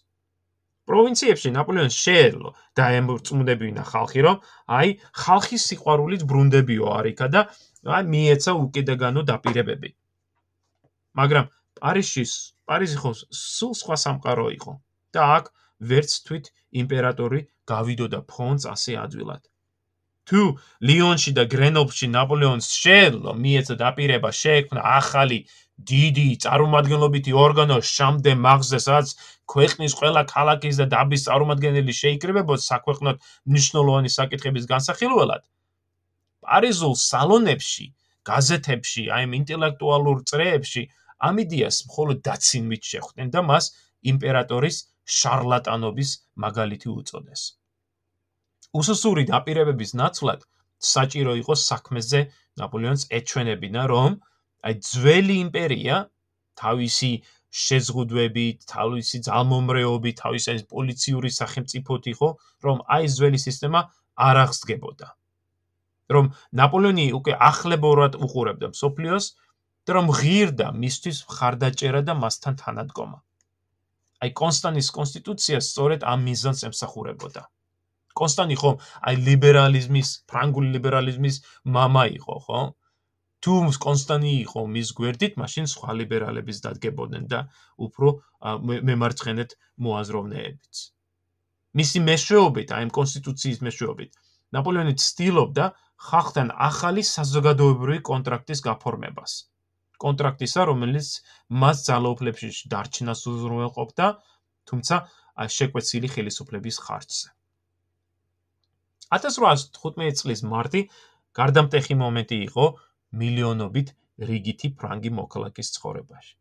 პროვინციებში 0.91 1.51
ნაპოლეონს 1.57 1.97
შეეძლო 2.05 2.51
და 2.79 2.85
ემწმუნდებინა 2.99 3.85
ხალხი, 3.91 4.21
რომ 4.27 4.37
აი 4.79 4.89
ხალხის 5.25 5.63
სიყვარულით 5.71 6.23
ბრუნდებიო 6.31 6.91
არიქა 6.99 7.27
და 7.35 7.41
აი 7.97 8.05
მიეცა 8.15 8.53
უკიდაგანო 8.65 9.23
დაპირებები. 9.31 9.91
მაგრამ 11.21 11.49
პარიზის 11.81 12.33
პარიზი 12.69 12.97
ხო 13.01 13.13
სულ 13.39 13.73
სხვა 13.81 13.97
სამყარო 14.05 14.47
იყო 14.59 14.73
და 15.17 15.23
აქ 15.39 15.51
ვერც 15.91 16.13
თვით 16.27 16.47
იმპერატორი 16.83 17.41
გავიდოდა 17.73 18.21
ფონს 18.31 18.65
ასე 18.75 18.97
ადვილად. 19.05 19.43
თუ 20.31 20.43
ლიონში 20.89 21.33
და 21.37 21.45
გრენობლში 21.53 22.07
ნაპოლეონს 22.15 22.69
შეეძლო 22.83 23.33
მიეცა 23.45 23.75
დაპირება 23.83 24.31
შეექმნა 24.43 24.81
ახალი 24.99 25.39
დიდი 25.91 26.27
წარმომადგენლობითი 26.45 27.33
ორგანო 27.45 27.77
შამდე 27.83 28.33
მაღზე, 28.47 28.79
სადაც 28.87 29.09
ქვეყნის 29.53 29.97
ყველა 30.01 30.23
ქალაქის 30.31 30.79
და 30.81 30.87
დაბის 30.95 31.27
წარმომადგენელი 31.27 31.95
შეიკრიბებოდა 32.01 32.63
საქვეყნოდ 32.67 33.17
მნიშვნელოვანი 33.51 34.11
საკითხების 34.17 34.69
განსახილველად. 34.71 35.43
პარიზულ 36.47 36.95
სალონებში, 37.01 37.87
გაზეთებში, 38.31 39.03
აი 39.17 39.27
ამ 39.29 39.33
ინტელექტუალურ 39.41 40.23
წრეებში 40.31 40.83
ამ 41.29 41.43
იდეას 41.45 41.77
მხოლოდ 41.89 42.19
დაცინვით 42.29 42.83
შეხვდნენ 42.93 43.29
და 43.35 43.41
მას 43.51 43.65
იმპერატორის 44.13 44.77
შარლატანობის 45.19 46.11
მაგალითი 46.45 46.89
უწოდეს. 46.95 47.43
უსუსური 48.75 49.25
დაპირებების 49.31 49.95
ნაცვლად 50.01 50.41
საჭირო 50.93 51.33
იყო 51.41 51.55
საქმეზე 51.63 52.21
ნაპოლეონს 52.61 53.07
ეჩვენებინა, 53.19 53.83
რომ 53.95 54.19
აი 54.67 54.75
ძველი 54.91 55.37
იმპერია 55.47 55.97
თავისი 56.61 57.11
შეზღუდვებით, 57.65 58.67
თავისი 58.75 59.19
ძალმომრეობით, 59.29 60.15
თავისი 60.25 60.49
ეს 60.55 60.63
პოლიციური 60.75 61.31
სახელმწიფოთ 61.41 62.09
იყო, 62.15 62.29
რომ 62.67 62.83
აი 62.97 63.05
ძველი 63.17 63.39
სისტემა 63.47 63.81
არ 64.29 64.37
აღსდგებოდა. 64.45 65.09
რომ 66.15 66.27
ნაპოლეონი 66.61 67.07
უკვე 67.17 67.35
ახლებურად 67.49 68.17
უყურებდა 68.25 68.69
სოფლიოს 68.77 69.27
და 69.89 69.91
რომ 69.97 70.07
ღირდა 70.19 70.67
მისთვის 70.83 71.19
მხარდაჭერა 71.29 72.01
და 72.09 72.15
მასთან 72.23 72.55
თანადგომა. 72.61 73.19
აი 74.23 74.31
კონსტანტის 74.41 74.89
კონსტიტუცია 74.99 75.59
სწორედ 75.69 76.01
ამ 76.13 76.21
მიზანს 76.29 76.61
ემსახურებოდა. 76.69 77.43
კონსტანტი 78.20 78.56
ხო 78.62 78.72
აი 79.10 79.16
ლიბერალიზმის, 79.28 80.10
ფრანგული 80.30 80.70
ლიბერალიზმის 80.76 81.36
мама 81.78 82.04
იყო, 82.20 82.36
ხო? 82.46 82.62
თუ 83.46 83.54
კონსტანტი 83.86 84.32
იყო 84.44 84.62
მის 84.76 84.90
გვერდით, 85.00 85.36
მაშინ 85.42 85.68
სხვა 85.74 85.96
ლიბერალებიც 86.00 86.58
დადგებოდნენ 86.66 87.28
და 87.34 87.40
უფრო 87.86 88.08
მემარცხენეთ 88.90 89.56
მოაზროვნეებიც. 89.86 90.82
მისი 91.80 92.00
მეშვეობით, 92.10 92.74
აი 92.76 92.88
ამ 92.88 92.92
კონსტიტუციის 92.98 93.64
მეშვეობით, 93.68 94.12
ნაპოლეონი 94.58 94.94
ცდილობდა 95.06 95.66
ხალხთან 96.10 96.52
ახალი 96.68 97.04
საზოგადოებრივი 97.14 98.04
კონტრაქტის 98.12 98.60
გაფორმებას. 98.68 99.34
კონტრაქტისა, 100.04 100.62
რომელიც 100.72 101.08
მას 101.64 101.84
ძალაუფლებში 101.88 102.52
დარჩენას 102.74 103.22
უზრუნველყოფდა, 103.32 104.06
თუმცა 104.72 104.96
შეკვეცილი 105.60 106.08
ხელისუფლების 106.16 106.78
ხარჯზე. 106.86 107.33
1815 109.13 110.21
წლის 110.21 110.43
მარტი 110.53 110.81
გარდამტეხი 111.39 111.95
მომენტი 112.01 112.37
იყო 112.49 112.65
მილიონობით 113.21 113.93
რიგითი 114.31 114.71
ფრანგი 114.81 115.11
მოქალაქის 115.19 115.73
ცხოვრებაში. 115.77 116.35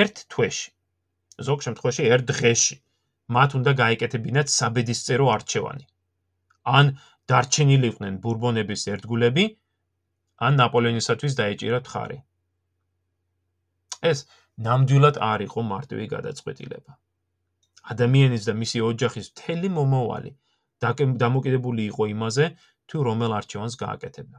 ერთ 0.00 0.16
თვეში, 0.32 0.68
ზოგ 1.48 1.64
შემთხვევაში 1.66 2.04
ერთ 2.16 2.24
დღეში, 2.32 2.76
მათ 3.36 3.50
უნდა 3.58 3.72
გაიკეთებინათ 3.82 4.48
საბედისწერო 4.58 5.26
არჩევანი. 5.36 5.86
ან 6.78 6.86
დარჩენილიყვნენ 7.32 8.14
ბურბონების 8.24 8.82
ერთგულები, 8.94 9.44
ან 10.46 10.52
ნაპოლეონისათვის 10.60 11.32
დაეჭირათ 11.40 11.86
ხარი. 11.92 12.18
ეს 14.10 14.26
ნამდვილად 14.66 15.16
არ 15.32 15.40
იყო 15.48 15.60
მარტივი 15.72 16.06
გადაწყვეტილება. 16.14 16.92
ადამიანის 17.92 18.42
და 18.48 18.52
მისი 18.62 18.78
ოჯახის 18.90 19.26
მთელი 19.32 19.68
მომავალი 19.78 20.30
დამოკიდებული 21.24 21.82
იყო 21.92 22.04
იმაზე, 22.14 22.46
თუ 22.88 22.96
რომელ 23.08 23.32
არჩევანს 23.38 23.74
გააკეთებდა. 23.82 24.38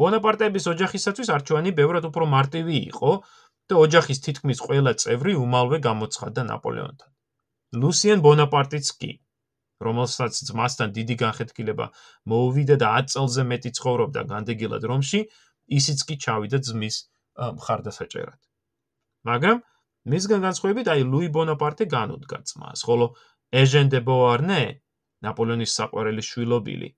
ბონაპარტეების 0.00 0.64
ოჯახისათვის 0.74 1.28
არჩევანი 1.36 1.70
ბევრად 1.78 2.04
უფრო 2.10 2.24
მარტივი 2.26 2.76
იყო 2.90 3.10
და 3.70 3.74
ოჯახის 3.84 4.18
თითქმის 4.26 4.58
ყველა 4.66 4.92
წევრი 5.02 5.34
უმალვე 5.38 5.78
გამოცხადდა 5.88 6.42
ნაპოლეონთან. 6.50 7.10
ლუსიენ 7.82 8.18
ბონაპარტიც 8.26 8.86
კი, 8.98 9.12
რომელსაც 9.86 10.32
ძმასთან 10.48 10.88
დიდი 10.98 11.14
განხეთქილება 11.22 11.86
მოუვიდა 12.30 12.76
და 12.82 12.88
10 12.98 13.14
წელზე 13.14 13.42
მეტი 13.50 13.70
ცხოვრობდა 13.78 14.20
განდეგილად 14.32 14.82
რომში, 14.90 15.20
ისიც 15.78 15.98
კი 16.08 16.14
ჩავიდა 16.24 16.58
ძმის 16.66 16.96
მხარდასაჭერად. 17.58 18.40
მაგრამ 19.24 19.58
მისგან 20.12 20.40
განსხვავებით, 20.46 20.86
აი 20.92 21.02
ლუი 21.08 21.28
ბონაპარტე 21.34 21.84
განუდგა 21.88 22.38
ძმას, 22.50 22.84
ხოლო 22.84 23.06
ეჟენ 23.50 23.88
დე 23.94 24.00
ბოარნე, 24.04 24.83
ნაპოლეონის 25.24 25.76
საყვარელი 25.78 26.22
შვილობილი, 26.30 26.88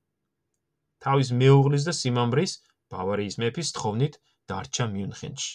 თავის 1.05 1.29
მეუღლის 1.43 1.87
და 1.89 1.95
სიმამრის 2.01 2.53
ბავარიის 2.95 3.39
მეფის 3.43 3.73
თხოვნით 3.77 4.19
დარჩა 4.51 4.85
მიუნხენში. 4.95 5.53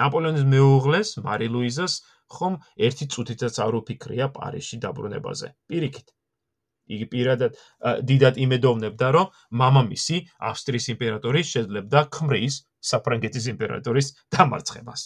ნაპოლეონის 0.00 0.44
მეუღლეს, 0.52 1.10
მარი 1.24 1.48
ლუიზას, 1.54 1.94
ხომ 2.36 2.54
ერთი 2.76 3.06
წუთითაც 3.12 3.54
არ 3.64 3.74
უფიქრია 3.80 4.26
პარიზში 4.36 4.76
დაბრუნებაზე. 4.84 5.48
პირიქით. 5.70 6.08
იგი 6.86 7.06
პირადად 7.12 7.56
დიდად 8.08 8.36
იმედოვნებდა, 8.44 9.06
რომ 9.16 9.26
მამამისი, 9.60 10.18
ავსტრიის 10.50 10.86
იმპერატორი 10.94 11.42
შეძლებდა 11.52 12.00
ქმრის 12.14 12.54
საფრანგეთის 12.90 13.44
იმპერატორის 13.52 14.06
დამარცხებას. 14.36 15.02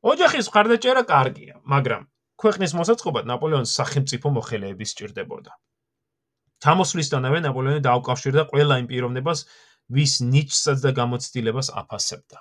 ოჯახის 0.00 0.46
ხარდაჭერა 0.48 1.02
კარგია, 1.04 1.60
მაგრამ 1.68 2.08
ქვეყნის 2.40 2.72
მოსაწყობად 2.78 3.28
ნაპოლეონს 3.30 3.72
სახელმწიფო 3.78 4.32
მოხელეები 4.36 4.86
სჭირდებოდა. 4.92 5.52
ჩამოსვლისთანავე 6.64 7.40
ნაპოლეონი 7.46 7.82
დაუკავშირდა 7.88 8.42
ყველა 8.52 8.74
იმ 8.80 8.86
პიროვნებას, 8.92 9.40
ვის 9.96 10.14
ნიჭსაც 10.32 10.78
და 10.84 10.90
გამოცდილებას 11.00 11.68
აფასებდა. 11.82 12.38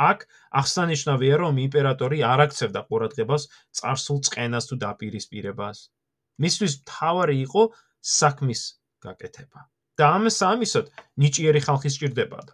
აქ 0.00 0.18
აღსანიშნავია, 0.60 1.34
რომ 1.44 1.54
იმპერატორი 1.66 2.18
არ 2.32 2.40
აქცევდა 2.46 2.80
ყურადღებას 2.88 3.42
царსულ 3.76 4.18
წყენას 4.28 4.64
თუ 4.68 4.76
დაპირისპირებას. 4.84 5.78
მისთვის 6.40 6.72
მთავარი 6.80 7.36
იყო 7.46 7.62
საქმის 8.00 8.62
გაკეთება 9.04 9.60
და 10.00 10.04
ამ 10.16 10.24
სამისოთ 10.32 10.86
ნიჭიერი 11.20 11.60
ხალხი 11.66 11.90
სჭირდებოდა. 11.92 12.52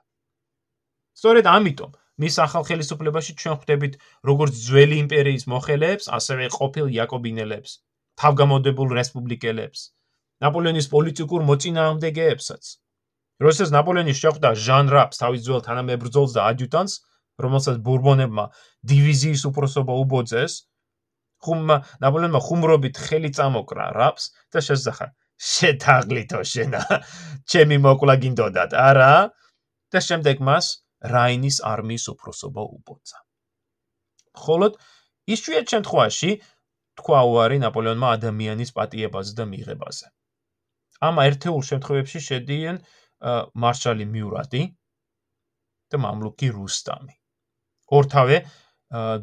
სწორედ 1.19 1.47
ამიტომ 1.47 1.93
მის 2.23 2.39
ახალხელისუფლებაში 2.47 3.33
ჩვენ 3.41 3.57
ხვდებით 3.61 3.95
როგორც 4.29 4.55
ძველი 4.67 4.97
იმპერიის 5.05 5.45
მოხელეებს, 5.53 6.07
ასევე 6.19 6.49
ყოფილ 6.57 6.87
იაკობინელებს, 6.97 7.71
თავგამოდებულ 8.23 8.89
რესპუბლიკელებს, 8.99 9.81
ნაპოლეონის 10.45 10.87
პოლიტიკურ 10.95 11.45
მოწინააღმდეგეებსაც. 11.51 12.65
როდესაც 13.45 13.69
ნაპოლეონი 13.77 14.15
შეხვდა 14.17 14.51
ჟან 14.57 14.87
რაპს, 14.97 15.21
თავის 15.21 15.45
ძველ 15.45 15.61
თანამებრძოლს 15.69 16.33
და 16.37 16.43
ადიუტანტს, 16.57 16.95
რომელსაც 17.45 17.77
ბურბონებმა 17.85 18.45
დივიზიის 18.93 19.43
უფროსობა 19.53 19.93
უბოძეს, 19.93 20.53
ხუმ 21.45 21.69
ნაპოლეონმა 22.01 22.41
ხუმრობით 22.41 22.97
ხელი 22.97 23.31
წამოკრა 23.37 23.87
რაპს 23.93 24.25
და 24.57 24.65
შეძახა: 24.65 25.07
"შეთაღლითო 25.37 26.41
შენა, 26.49 26.81
ჩემი 27.45 27.77
მოკლა 27.85 28.15
გინდოდათ, 28.25 28.73
არა?" 28.73 29.13
და 29.93 29.99
შემდეგ 30.01 30.41
მას 30.41 30.86
რაინის 31.15 31.57
არმიის 31.73 32.05
უფროსობა 32.13 32.63
უბოძა. 32.77 33.19
ხოლოდ 34.43 34.73
ის 35.33 35.39
შეიძლება 35.45 35.71
შემთხვევაში 35.73 36.31
თქვა 37.01 37.21
უარი 37.31 37.59
ნაპოლეონმა 37.65 38.09
ადამიანის 38.17 38.71
პატიებაზე 38.77 39.33
და 39.39 39.45
მიღებაზე. 39.53 40.07
ამ 41.07 41.15
ერთეულ 41.29 41.63
შემთხვევებში 41.71 42.21
შედიან 42.29 42.77
მარშალი 43.63 44.05
მიურატი 44.13 44.63
და 45.91 45.97
მამლუკი 46.05 46.49
რუსტამი. 46.59 47.15
ორთავე 47.97 48.37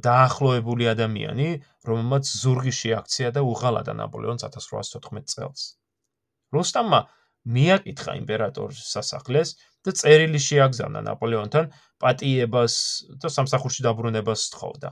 დაახლოებული 0.07 0.85
ადამიანი, 0.91 1.47
რომელმაც 1.87 2.23
ზურგი 2.43 2.73
შეაქცია 2.81 3.29
და 3.35 3.41
უღალატა 3.47 3.93
ნაპოლეონს 3.99 4.43
1814 4.47 5.27
წელს. 5.33 5.61
რუსტამმა 6.55 6.99
მიაკითხა 7.55 8.11
იმპერატორის 8.21 8.83
სასახლეს 8.95 9.55
და 9.83 9.91
წერილი 9.99 10.39
შეაგზავნა 10.47 10.99
ნაპოლეონთან 11.07 11.69
პატიებას 12.03 12.75
და 13.21 13.31
სამსახურში 13.35 13.85
დაბრუნებას 13.87 14.45
სთხოვდა. 14.49 14.89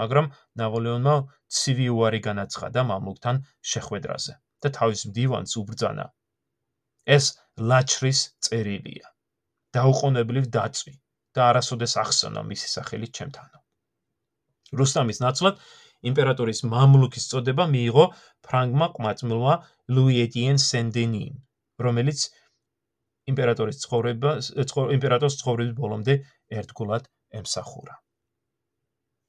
მაგრამ 0.00 0.26
ნაპოლეონმა 0.62 1.14
ცივი 1.56 1.88
უარი 1.96 2.20
განაცხადა 2.28 2.80
მამლუქთან 2.90 3.42
შეხვედრაზე 3.72 4.34
და 4.62 4.68
თავის 4.78 5.00
მდივანს 5.10 5.52
უბრძანა. 5.62 6.06
ეს 7.16 7.24
ლაჩრის 7.58 8.20
წერილია. 8.46 9.06
დაუყოვნებლივ 9.76 10.44
დაწვი 10.56 10.94
და 11.34 11.40
არასოდეს 11.50 11.94
ახსნა 12.04 12.42
მისი 12.50 12.68
სახელი 12.76 13.08
ჩემთანო. 13.18 13.58
რუსტამის 14.80 15.18
ნაცვლად 15.24 15.56
იმპერატორის 16.10 16.60
მამლუქის 16.74 17.28
წოდება 17.32 17.64
მიიღო 17.74 18.04
ფრანგმა 18.46 18.86
ყმაწმულმა 18.96 19.54
ლუი 19.94 20.14
ეტიენ 20.26 20.58
სენ-დენიმ, 20.68 21.34
რომელიც 21.86 22.20
იმპერატორის 23.32 23.82
ცხოვრებას 23.84 24.52
იმპერატორის 24.96 25.36
ცხოვრების 25.40 25.74
ბოლომდე 25.80 26.14
ერთგულად 26.60 27.08
ემსახურა. 27.40 27.94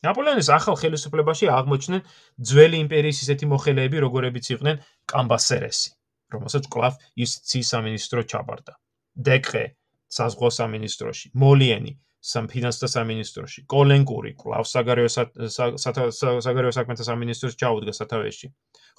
ნაპოლეონის 0.04 0.50
ახალ 0.52 0.76
ხელისუფლებაში 0.82 1.48
აღმოჩნდნენ 1.58 2.02
ძველი 2.50 2.78
იმპერიის 2.84 3.20
ისეთი 3.24 3.46
მოხელეები, 3.54 3.98
როგორებიც 4.04 4.46
იყვნენ 4.56 4.82
კამბასერესი, 5.08 5.90
რომელსაც 6.36 6.68
კლავ 6.74 6.98
ის 7.24 7.32
ცი 7.48 7.62
სამინისტრო 7.72 8.22
ჩაბარდა. 8.28 8.74
დეკრე 9.16 9.66
საზღვაო 10.12 10.52
სამინისტროში, 10.60 11.32
მოლიენი 11.40 11.94
სამფინანსთა 12.24 12.88
სამინისტროში, 12.88 13.60
კოლენკური 13.68 14.32
კლავ 14.40 14.64
საგარეო 14.68 15.10
საგარეო 15.12 16.72
საქმეთა 16.78 17.04
სამინისტროს 17.08 17.56
ჩაუდგა 17.60 17.94
სათავეში. 18.00 18.48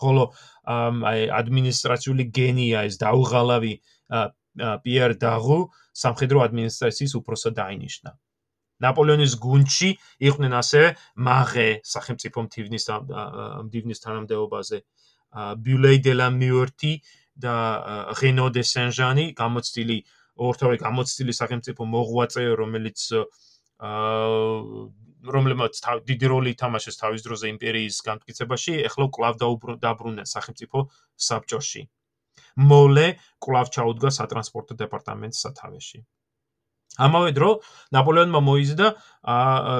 ხოლო 0.00 0.24
აი 1.10 1.20
ადმინისტრაციული 1.40 2.24
გენია 2.38 2.84
ეს 2.88 2.96
დაუღალავი 3.00 3.72
პიერ 4.56 5.10
დაღუ 5.18 5.58
სამხედრო 6.02 6.38
ადმინისტრაციის 6.46 7.12
უფროსად 7.20 7.54
დაინიშნა. 7.58 8.10
ნაპოლეონის 8.84 9.34
გუნჩი 9.38 9.90
იყვნენ 10.28 10.52
ასევე 10.60 10.88
მაღე 11.28 11.68
სახელმწიფო 11.94 12.38
მდივნის 12.46 12.84
მდივნის 13.66 13.98
თანამდებობაზე, 14.04 14.78
ბიულეი 15.64 15.98
დე 16.04 16.12
ლა 16.18 16.28
მიორტი 16.34 16.92
და 17.38 17.54
რენო 18.18 18.46
დე 18.54 18.62
სენ-ჟანი 18.62 19.24
გამოცდილი 19.34 19.98
ორთავე 20.34 20.76
გამოცდილი 20.82 21.32
სახელმწიფო 21.40 21.82
მოღვაწე, 21.94 22.42
რომელიც 22.60 23.00
რომლებმაც 25.34 25.74
დიდი 26.10 26.26
როლი 26.30 26.50
ითამაშეს 26.54 27.00
თავის 27.00 27.22
დროზე 27.26 27.46
იმპერიის 27.54 27.96
განმტკიცებაში, 28.06 28.72
ეხლა 28.88 29.06
კლავ 29.16 29.34
დაუბრუნდა 29.40 29.90
სახელმწიფო 30.28 30.78
საბჭოში. 31.16 31.82
მოლე 32.56 33.06
კლავ 33.44 33.70
ჩაუდგა 33.76 34.10
სატრანსპორტო 34.18 34.76
დეპარტამენტს 34.82 35.40
სათავეში. 35.46 36.04
ამავე 37.04 37.30
დრო 37.34 37.50
ნაპოლეონმა 37.96 38.40
მოიზიდა 38.48 38.88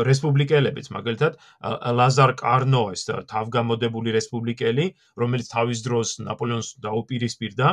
რესპუბლიკელებიც, 0.09 0.87
მაგალითად 0.97 1.37
ლაზარ 1.99 2.35
კარნო 2.41 2.83
ეს 2.97 3.07
თავგამოდებული 3.31 4.15
რესპუბლიკელი, 4.19 4.87
რომელიც 5.23 5.47
თავის 5.55 5.85
დროს 5.87 6.19
ნაპოლეონს 6.27 6.75
დაუპირისპირდა, 6.83 7.69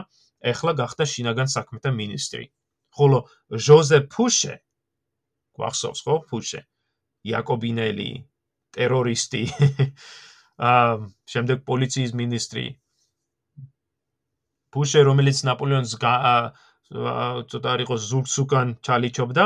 ეხლა 0.54 0.72
გახდა 0.78 1.10
შინაგან 1.10 1.50
საქმეთა 1.58 1.90
მინისტრი. 1.98 2.44
ხოლო 2.92 3.20
ჟოზე 3.56 4.00
ფუშე 4.12 4.56
გვახსოვს 5.56 6.02
ხო 6.06 6.16
ფუშე 6.28 6.62
იაკობინელი 7.32 8.10
ტერორისტი 8.76 9.44
აა 10.72 10.92
შემდეგ 11.34 11.64
პოლიციის 11.70 12.12
მინისტრი 12.22 12.66
ფუშე 14.76 15.04
რომელიც 15.10 15.44
ნაპოლეონს 15.50 15.94
ცოტა 17.52 17.70
არ 17.76 17.84
იყო 17.86 17.96
ზულსუკან 18.08 18.76
ჩალიჩობდა 18.88 19.46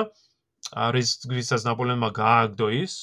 არის 0.86 1.10
ვისაც 1.34 1.68
ნაპოლეონმა 1.70 2.10
გააგდო 2.22 2.68
ის 2.84 2.94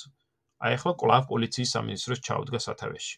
აი 0.67 0.79
ახლა 0.79 0.93
კლავ 1.03 1.29
პოლიციის 1.33 1.75
სამინისტროს 1.77 2.25
ჩაუდგა 2.27 2.61
სათავეში 2.67 3.15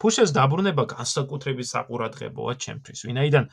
ფუშეს 0.00 0.30
დაბრუნება 0.36 0.84
განსაკუთრებით 0.94 1.68
საყურადღებოა 1.70 2.52
ჩემთვის 2.64 3.00
ვინაიდან 3.08 3.48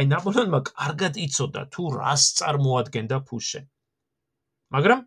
აი 0.00 0.06
ნაპოლეონმა 0.10 0.60
კარგად 0.66 1.18
იცოდა 1.24 1.62
თუ 1.74 1.82
რას 1.96 2.22
წარმოადგენდა 2.38 3.18
ფუშე. 3.30 3.60
მაგრამ 4.74 5.02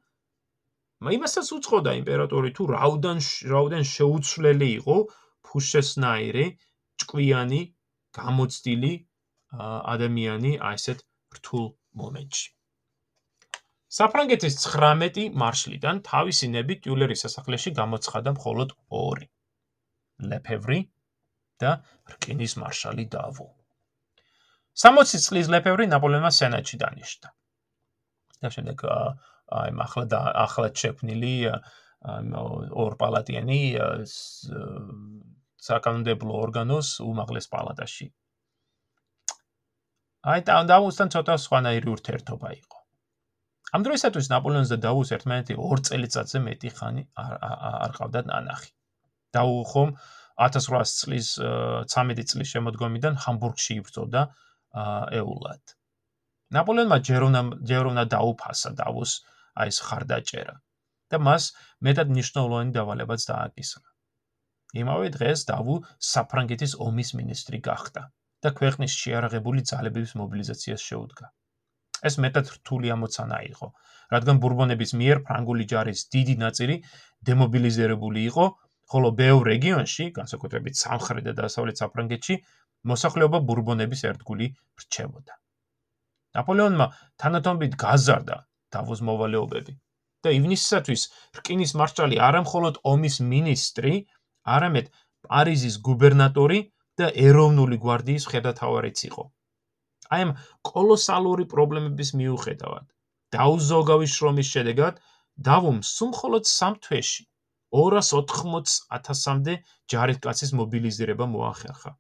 იმასაც 1.18 1.48
უცხოდა 1.58 1.96
იმპერატორი 2.02 2.52
თუ 2.60 2.68
რაუდან 2.72 3.20
რაუდან 3.54 3.84
შეუცვლელი 3.96 4.70
იყო 4.80 4.96
ფუშესნაირი 5.50 6.46
ჭკვიანი 7.04 7.62
გამოცდილი 8.20 8.94
ადამიანი 9.96 10.52
აი 10.70 10.80
ესეთ 10.82 11.04
რთულ 11.38 11.66
მომენტში. 12.02 12.48
საფრანგეთის 13.98 14.56
19 14.64 15.30
მარშლიდან 15.42 16.02
თავისი 16.08 16.48
ნებით 16.56 16.84
ტიულერის 16.86 17.24
სასახლეში 17.26 17.72
გამოცხადა 17.80 18.34
მხოლოდ 18.38 18.74
2. 18.96 19.28
ლეფევრი 20.32 20.80
და 21.64 21.72
რკინის 22.14 22.58
მარშალი 22.62 23.06
დავო. 23.16 23.48
60 24.84 25.24
წლის 25.28 25.48
ლეფევრი 25.54 25.88
ნაპოლეონმა 25.94 26.32
სენატში 26.40 26.78
დანიშნა. 26.84 27.30
და 28.42 28.50
შემდეგ 28.54 28.84
აი 29.48 29.72
ახლა 29.86 30.04
ახლა 30.46 30.68
შექმნილი 30.82 31.34
ორპალატიანი 32.86 33.62
საკანონმდებლო 35.68 36.34
ორგანოს 36.44 36.90
უმაღლეს 37.12 37.48
პალატაში. 37.54 38.08
აი 40.32 40.42
და 40.48 40.56
დაუსთან 40.72 41.14
ცოტა 41.14 41.36
სხვანაირი 41.46 41.88
ურთიერთობა 41.96 42.50
იყო. 42.62 42.80
ამ 43.76 43.82
დროისათვის 43.86 44.28
ნაპოლეონს 44.32 44.70
და 44.74 44.78
დაუს 44.88 45.10
ერთმანეთი 45.16 45.56
2 45.60 45.80
წელიწადზე 45.88 46.40
მეტი 46.48 46.70
ხანი 46.78 47.04
არ 47.24 47.92
ყავდათ 47.98 48.26
ნანახი. 48.32 48.72
დაუ 49.36 49.56
ხომ 49.72 49.90
1800 50.46 50.94
წლის 51.00 51.28
13 51.96 52.30
წლის 52.32 52.54
შემოდგომიდან 52.54 53.20
ჰამბურგში 53.24 53.74
იბრძოდა 53.82 54.22
ეულად. 55.20 55.64
ნაპოლეონმა 56.56 56.98
ჯერონა 57.10 57.42
ჯერონა 57.70 58.04
დაუფასა 58.14 58.72
დავოს 58.82 59.12
აი 59.62 59.74
ეს 59.74 59.80
ხარდაჭერა 59.88 60.56
და 61.12 61.18
მას 61.28 61.44
მეტად 61.88 62.08
ნიშნულოვანი 62.18 62.72
დავალებაც 62.78 63.22
დააკისრა. 63.32 63.87
იმავე 64.76 65.10
დღეს 65.16 65.46
დავუ 65.48 65.76
საფრანგეთის 66.12 66.76
ომის 66.88 67.14
მინისტრი 67.20 67.60
გახდა 67.68 68.04
და 68.44 68.50
ქვეყნის 68.60 68.94
შეარაღებული 69.02 69.62
ძალების 69.72 70.16
მობილიზაციას 70.22 70.82
შეუდგა. 70.90 71.28
ეს 72.08 72.16
მეტად 72.24 72.50
რთული 72.56 72.92
ამოცანა 72.94 73.38
იყო, 73.52 73.68
რადგან 74.14 74.40
ბურბონების 74.44 74.92
მიერ 75.02 75.24
ფრანგული 75.28 75.66
ჯარის 75.72 76.02
დიდი 76.14 76.36
ნაწილი 76.44 76.76
დემობილიზირებული 77.30 78.22
იყო, 78.30 78.46
ხოლო 78.92 79.10
ბევრ 79.22 79.42
რეგიონში, 79.52 80.06
განსაკუთრებით 80.20 80.76
სამხრეთ 80.84 81.24
და 81.30 81.34
დასავლეთ 81.42 81.82
საფრანგეთში, 81.82 82.36
მოსახლეობა 82.92 83.40
ბურბონების 83.50 84.04
ერთგული 84.12 84.48
რჩებოდა. 84.84 85.34
ნაპოლეონმა 86.38 86.86
თანატომობით 87.24 87.74
გაზარდა 87.82 88.38
დავოს 88.76 89.02
მოვალეობები 89.10 89.74
და 90.24 90.34
ივნისისათვის 90.38 91.04
რკინის 91.40 91.74
მარშალი 91.82 92.18
არამხოლოდ 92.28 92.80
ომის 92.94 93.16
მინისტრი, 93.32 93.94
არამედ 94.56 94.92
პარიზის 95.28 95.76
გუბერნატორი 95.88 96.60
და 97.00 97.08
ეროვნული 97.28 97.78
გვარდიის 97.84 98.28
ხელმძღვანელიც 98.32 99.00
იყო. 99.10 99.24
აი 100.14 100.22
ამ 100.26 100.32
კოლოსალური 100.72 101.46
პრობლემების 101.54 102.10
მიუხედავად, 102.20 102.86
დაუზოგავის 103.36 104.12
შრომის 104.18 104.48
შედეგად 104.56 105.02
დავომ 105.50 105.78
სულ 105.94 106.10
მხოლოდ 106.14 106.44
3 106.52 106.80
თვეში 106.86 107.24
280.000-მდე 107.76 109.54
ჯარისკაცის 109.92 110.52
მობილიზირება 110.60 111.26
მოახერხა. 111.36 111.92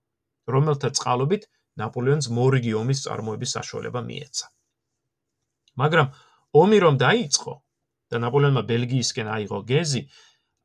რომელთა 0.47 0.89
წყალობით 0.97 1.43
ნაპოლეონს 1.81 2.27
მორიგი 2.37 2.71
ომის 2.81 3.03
წარმოების 3.05 3.53
საშუალება 3.57 4.01
მიეცა. 4.07 4.47
მაგრამ 5.81 6.07
ომი 6.61 6.77
რომ 6.85 6.95
დაიწყო 7.03 7.53
და 8.11 8.21
ნაპოლეონმა 8.23 8.63
ბელგიისკენ 8.71 9.27
აიღო 9.35 9.59
გეზი, 9.71 10.01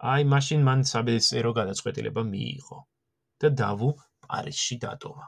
აი 0.03 0.24
მაშინ 0.26 0.64
მან 0.66 0.80
საბედისწერო 0.90 1.53
გადაწყვეტილება 1.57 2.22
მიიღო 2.26 2.78
და 3.42 3.48
დავუ 3.61 3.90
პარიზში 4.26 4.76
დატოვა. 4.82 5.26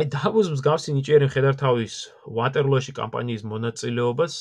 აი 0.00 0.04
დავუს 0.14 0.48
მსგავსი 0.54 0.94
ნიჭიერი 0.96 1.26
მხედარ 1.28 1.56
თავის 1.60 1.94
ვატერლოში 2.38 2.92
კამპანიის 3.00 3.42
მონაწილეობას 3.52 4.34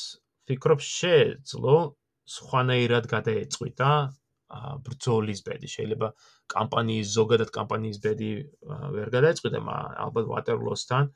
ფიქრობს 0.48 0.92
შეძლო 1.00 1.76
სხვანაირად 2.36 3.10
გადაეწყვიტა 3.16 3.90
ბრძოლის 4.86 5.42
ბედი 5.48 5.68
შეიძლება 5.74 6.12
კამპანიის 6.54 7.12
ზოგადად 7.18 7.52
კამპანიის 7.58 8.00
ბედი 8.06 8.30
ვერ 8.96 9.12
გადაეწყვიტა 9.18 9.60
ალბათ 10.06 10.32
ვატერლოსთან 10.34 11.12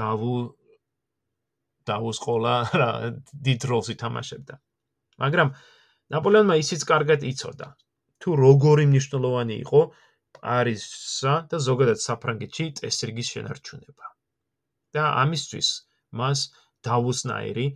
დავუ 0.00 0.34
დავუს 1.92 2.18
ყოლა 2.26 2.56
დიდ 3.48 3.70
როლს 3.70 3.88
ითამაშებდა 3.96 4.60
მაგრამ 5.20 5.48
ნაპოლეონმა 6.14 6.56
ისიც 6.62 6.84
კარგად 6.88 7.26
იცოდა, 7.32 7.68
თუ 8.22 8.30
როგორი 8.38 8.84
მნიშვნელოვანი 8.92 9.54
იყო 9.64 9.80
პარიზსა 10.38 11.34
და 11.50 11.58
ზოგადად 11.68 11.98
საფრანგეთში 12.06 12.66
წესრიგის 12.80 13.28
შენარჩუნება. 13.34 14.06
და 14.92 15.02
ამისთვის 15.24 15.68
მას 16.20 16.40
დავუსნაირი 16.86 17.66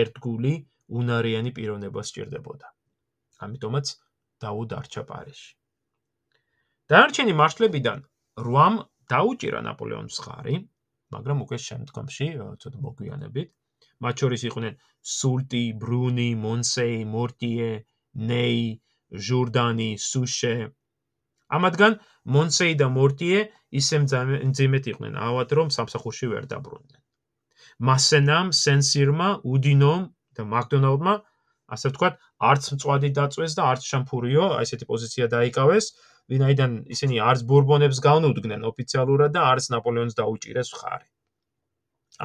ერთგული 0.00 0.52
უნარიანი 1.00 1.50
პიროვნება 1.56 2.02
სჭირდებოდა. 2.08 2.68
ამიტომაც 3.46 3.86
დაუდარჩა 4.44 5.02
პარიზში. 5.10 5.52
დანარჩენი 6.92 7.32
მარშლებიდან 7.40 8.04
8 8.44 8.76
დაუჭირა 9.12 9.60
ნაპოლეონის 9.68 10.18
ხარი, 10.24 10.56
მაგრამ 11.14 11.38
უკვე 11.46 11.58
შემდგომში 11.68 12.26
ცოტა 12.62 12.78
მოგვიანებით 12.86 13.48
მათ 14.04 14.14
შორის 14.22 14.42
იყვნენ 14.48 14.74
სულტი, 15.16 15.64
ბრუნი, 15.82 16.30
მონსეი, 16.44 16.98
მორტიე, 17.14 17.70
ნეი, 18.30 18.64
ჟურდანი, 19.26 19.90
სუშე. 20.08 20.56
ამათგან 21.56 21.92
მონსეი 22.36 22.74
და 22.80 22.86
მორტიე 22.98 23.40
ისე 23.80 23.96
მძიმეთ 24.02 24.84
იყვნენ 24.92 25.14
ავად 25.28 25.48
რომ 25.58 25.68
სამსახურში 25.76 26.26
ვერ 26.32 26.44
დაბრუნდნენ. 26.52 27.02
მასენამ, 27.86 28.46
სენსირმა, 28.62 29.28
უდინომ 29.54 30.02
და 30.36 30.42
მაკდონალდმა 30.52 31.14
ასე 31.74 31.90
ვთქვათ, 31.90 32.18
არც 32.50 32.64
მწვადი 32.74 33.08
დაწვეს 33.18 33.52
და 33.58 33.62
არც 33.70 33.86
შამფურიო, 33.90 34.44
აი 34.58 34.66
ესეთი 34.66 34.86
პოზიცია 34.90 35.26
დაიკავეს, 35.34 35.86
ვინაიდან 36.30 36.72
ისინი 36.94 37.16
არც 37.30 37.42
ბურბონებს 37.50 37.98
განუდგნენ 38.06 38.66
ოფიციალურად 38.70 39.34
და 39.36 39.42
არც 39.50 39.66
ნაპოლეონს 39.74 40.14
დაუჭირეს 40.18 40.70
ხარი. 40.78 41.08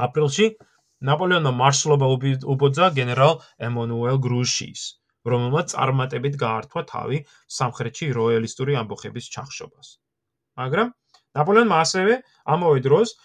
აპრილში 0.06 0.46
ნაპოლეონმა 1.10 1.52
მარშლობა 1.58 2.08
უბოძა 2.54 2.88
გენერალ 2.97 3.34
ემანუელ 3.68 4.18
გრუშის, 4.26 4.82
რომელმაც 5.26 5.74
წარმატებით 5.74 6.36
გაართვა 6.43 6.82
თავი 6.91 7.18
სამხრეთში 7.58 8.10
როიალისტური 8.18 8.78
ამბოხების 8.82 9.30
ჩახშობას. 9.34 9.88
მაგრამ 10.62 10.93
ნაპოლეონმა 11.38 11.78
ასევე 11.86 12.14
ამავე 12.54 12.80
დროს 12.86 13.16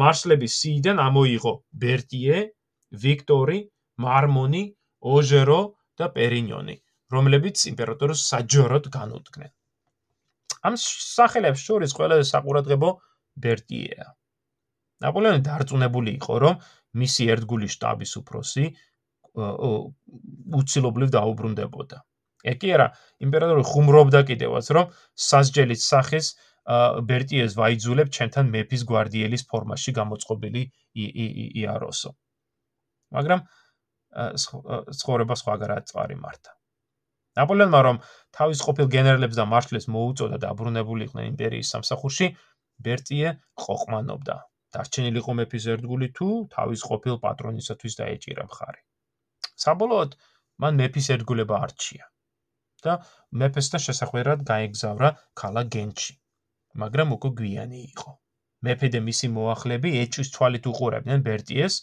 მარშლების 0.00 0.52
სიიდან 0.60 1.00
ამოიღო 1.00 1.52
ბერტიე, 1.84 2.38
ვიქტორი, 3.04 3.60
მარმონი, 4.04 4.64
ოჟერო 5.00 5.60
და 6.00 6.06
პერინიონი, 6.16 6.76
რომლებიც 7.14 7.56
იმპერატორს 7.72 8.20
საჯაროდ 8.32 8.90
განუდგნენ. 8.96 9.50
ამ 10.64 10.74
სახელებს 10.80 11.60
შორის 11.60 11.92
ყველაზე 11.96 12.24
საყურადღებო 12.32 12.90
ბერტიეა. 13.44 14.06
ნაპოლეონი 15.04 15.40
დარწმუნებული 15.44 16.10
იყო, 16.20 16.34
რომ 16.44 16.54
მისი 16.94 17.28
ერთგული 17.34 17.68
შტაბის 17.74 18.12
უფროსი 18.20 18.64
უცილობლივ 19.34 21.08
დაუბრუნდებოდა. 21.10 21.98
ეგ 22.44 22.56
კი 22.60 22.68
არა, 22.76 22.86
იმპერატორი 23.24 23.62
ხუმრობდა 23.66 24.20
კიდევაც, 24.30 24.66
რომ 24.76 24.90
სასჯელით 25.28 25.80
სახის 25.82 26.26
ბერტიეს 27.08 27.56
ვაიძულებ 27.60 28.08
ჩემთან 28.14 28.50
მეფის 28.54 28.82
გვარდიელის 28.88 29.42
ფორმაში 29.50 29.90
გამოწყობილი 29.98 30.62
იაროსო. 31.60 32.10
მაგრამ 33.16 33.40
ცხოვრება 35.00 35.34
სხვაგარად 35.40 35.84
წარიმართა. 35.90 36.52
ნაპოლეონმა 37.34 37.80
რომ 37.82 37.96
თავის 38.38 38.60
ყოფილ 38.62 38.86
გენერლებს 38.94 39.36
და 39.40 39.44
მარშლებს 39.50 39.86
მოუწოდა 39.90 40.36
და 40.38 40.46
აბრუნებულიყვნენ 40.54 41.24
იმპერიის 41.34 41.70
სამსახურში, 41.74 42.26
ბერტიე 42.78 43.34
ყოყმანობდა. 43.58 44.36
დარჩენილიყო 44.74 45.32
მეფის 45.40 45.66
ერთგული 45.74 46.08
თუ 46.18 46.28
თავის 46.54 46.82
ყოფილ 46.90 47.20
პატრონისათვის 47.24 47.98
დაეჭირა 48.00 48.44
მხარი. 48.50 48.80
საბოლოოდ 49.64 50.16
მან 50.64 50.82
მეფის 50.82 51.06
ერთგულება 51.14 51.60
არჩია 51.66 52.04
და 52.86 52.94
მეფესთან 53.42 53.82
შესახვედრად 53.86 54.44
გაეგზავრა 54.50 55.10
ქალაქ 55.40 55.66
გენჩი. 55.76 56.14
მაგრამ 56.82 57.14
უკვე 57.16 57.30
გვიანი 57.40 57.80
იყო. 57.90 58.10
მეფე 58.66 58.88
და 58.94 59.00
მისი 59.08 59.28
მოახლეები 59.36 59.90
ეჭვის 60.02 60.32
თვალით 60.34 60.64
უყურებდნენ 60.72 61.24
ბერტიეს, 61.28 61.74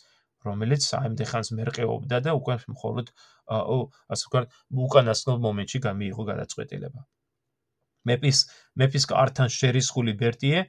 რომელიც 0.47 0.81
საიმდეხანს 0.91 1.49
მერყეობდა 1.57 2.17
და 2.25 2.31
უკვე 2.39 2.55
მხოლოდ 2.73 3.11
ასე 4.13 4.25
ვქოთ, 4.27 4.45
უკანასკნელ 4.85 5.37
მომენტში 5.45 5.79
გამიიღო 5.87 6.23
გადაწყვეტილება. 6.31 7.01
მეფის 8.09 8.39
მეფის 8.81 9.05
კართან 9.11 9.51
შერისხული 9.57 10.13
ბერტიე 10.21 10.61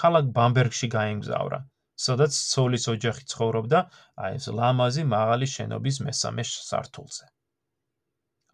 ქალაქ 0.00 0.30
ბამბერგში 0.36 0.88
გაემგზავრა, 0.96 1.58
სადაც 2.06 2.32
ცოლის 2.52 2.88
ოჯახი 2.94 3.24
ცხოვრობდა, 3.32 3.80
აი 4.24 4.38
ეს 4.38 4.46
ლამაზი 4.58 5.04
მაღალი 5.12 5.46
შენობის 5.54 6.00
მესამე 6.08 6.44
სართულზე. 6.48 7.26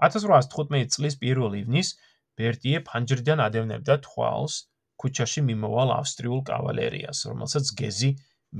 1815 0.09 0.95
წლის 0.95 1.15
1 1.31 1.55
ივნის 1.61 1.95
ბერტიე 2.39 2.83
ფანჯრიდან 2.89 3.43
ადევნებდა 3.47 3.95
თვალს 4.07 4.59
ქუჩაში 5.03 5.43
მიმოვალ 5.49 5.95
ავსტრიულ 5.95 6.43
კავალერიას, 6.51 7.25
რომელსაც 7.31 7.73
გეზი 7.81 8.11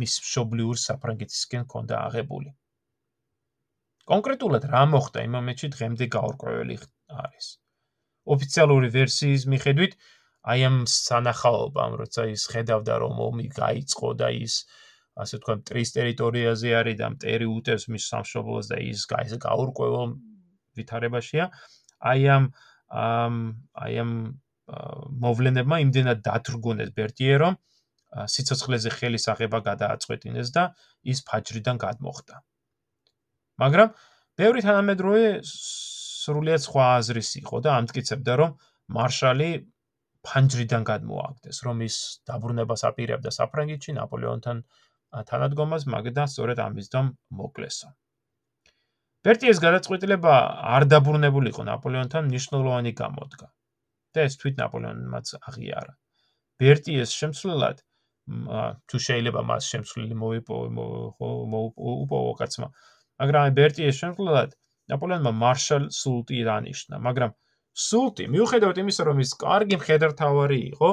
მის 0.01 0.15
მშობლიურ 0.25 0.81
საფრანგეთისკენ 0.87 1.63
ჰქონდა 1.67 2.01
აღებული. 2.09 2.51
კონკრეტულად 4.13 4.67
რა 4.73 4.83
მოხდა 4.93 5.25
იმ 5.29 5.33
მომენტში 5.37 5.69
დღემდე 5.77 6.07
გაურკვეველი 6.15 6.77
არის. 7.23 7.47
ოფიციალური 8.35 8.89
ვერსიის 8.95 9.47
მიხედვით, 9.53 9.97
აი 10.47 10.61
ამ 10.69 10.77
სანახაობამ, 10.87 11.97
როცა 12.03 12.29
ის 12.33 12.47
ხედავდა 12.53 12.95
რომ 13.03 13.15
ომი 13.29 13.47
გაიწყო 13.59 14.11
და 14.21 14.29
ის 14.39 14.63
ასე 15.19 15.41
თქვა 15.43 15.55
მტრის 15.61 15.91
ტერიტორიაზე 15.99 16.75
არის 16.79 16.97
და 16.99 17.07
მტერი 17.15 17.47
უტევს 17.51 17.85
მის 17.91 18.05
სამშობლოს 18.13 18.71
და 18.71 18.77
ის 18.87 19.01
გაიზ 19.11 19.33
გაურკვეველ 19.43 20.13
ვითარებაშია, 20.79 21.47
აი 21.99 22.23
ამ 22.37 22.45
აი 23.83 23.95
ამ 24.05 24.13
მოვლენებმა 25.25 25.77
იმდენად 25.85 26.21
დათრგუნეს 26.29 26.91
ბერტიე 26.95 27.37
რომ 27.43 27.55
სიცოცხლეზე 28.35 28.91
ხელის 28.95 29.25
აღება 29.33 29.59
გადააწყვეტინეს 29.65 30.53
და 30.55 30.65
ის 31.13 31.19
ფაჯრიდან 31.29 31.77
გადმოხდა. 31.83 32.41
მაგრამ 33.59 33.89
ბევრი 34.39 34.61
თანამედროვე 34.69 35.25
სრულიად 35.51 36.63
სხვა 36.63 36.85
აზრის 37.01 37.31
იყო 37.43 37.57
და 37.65 37.71
ამტკიცებდა 37.81 38.35
რომ 38.41 38.55
მარშალი 38.97 39.51
ფანჯრიდან 40.27 40.83
გადმოაგდეს, 40.91 41.59
რომ 41.67 41.83
ის 41.87 41.97
დაბრუნებას 42.31 42.85
აპირებდა 42.91 43.31
საფრანგეთში 43.39 43.95
ნაპოლეონთან 43.99 44.63
თანადგომას, 45.31 45.87
მაგრამ 45.95 46.29
სწორედ 46.35 46.59
ამის 46.67 46.89
დამ 46.95 47.07
მოკლესო. 47.41 47.89
ბერტიეს 49.27 49.59
გადაწყვეტილება 49.63 50.35
არ 50.75 50.85
დაბრუნებულიყო 50.95 51.63
ნაპოლეონთან 51.71 52.29
ნიშნულოვანი 52.35 52.93
გამოდგა. 53.03 53.49
და 54.17 54.25
ეს 54.29 54.35
თვით 54.41 54.55
ნაპოლეონმაც 54.59 55.27
აღიარა. 55.49 55.93
ბერტიეს 56.63 57.11
შემცვლელად 57.21 57.83
თუ 58.89 58.97
შეიძლება 59.07 59.43
მას 59.51 59.69
შემცვლელი 59.73 60.17
მოიპოვო 60.23 60.87
მოუპოვო 61.55 62.33
კაცმა, 62.41 62.69
მაგრამ 63.21 63.55
ბერტიეს 63.59 64.01
შემცვლელად 64.01 64.57
ნაპოლეონმა 64.93 65.33
მარშალ 65.43 65.85
სულტი 66.01 66.41
დანიშნა, 66.49 67.01
მაგრამ 67.09 67.37
სულტი, 67.79 68.27
მიუხედავად 68.35 68.79
იმისა, 68.83 69.03
რომ 69.09 69.23
ის 69.23 69.33
კარგი 69.39 69.79
მხედართავარი 69.79 70.59
იყო, 70.75 70.91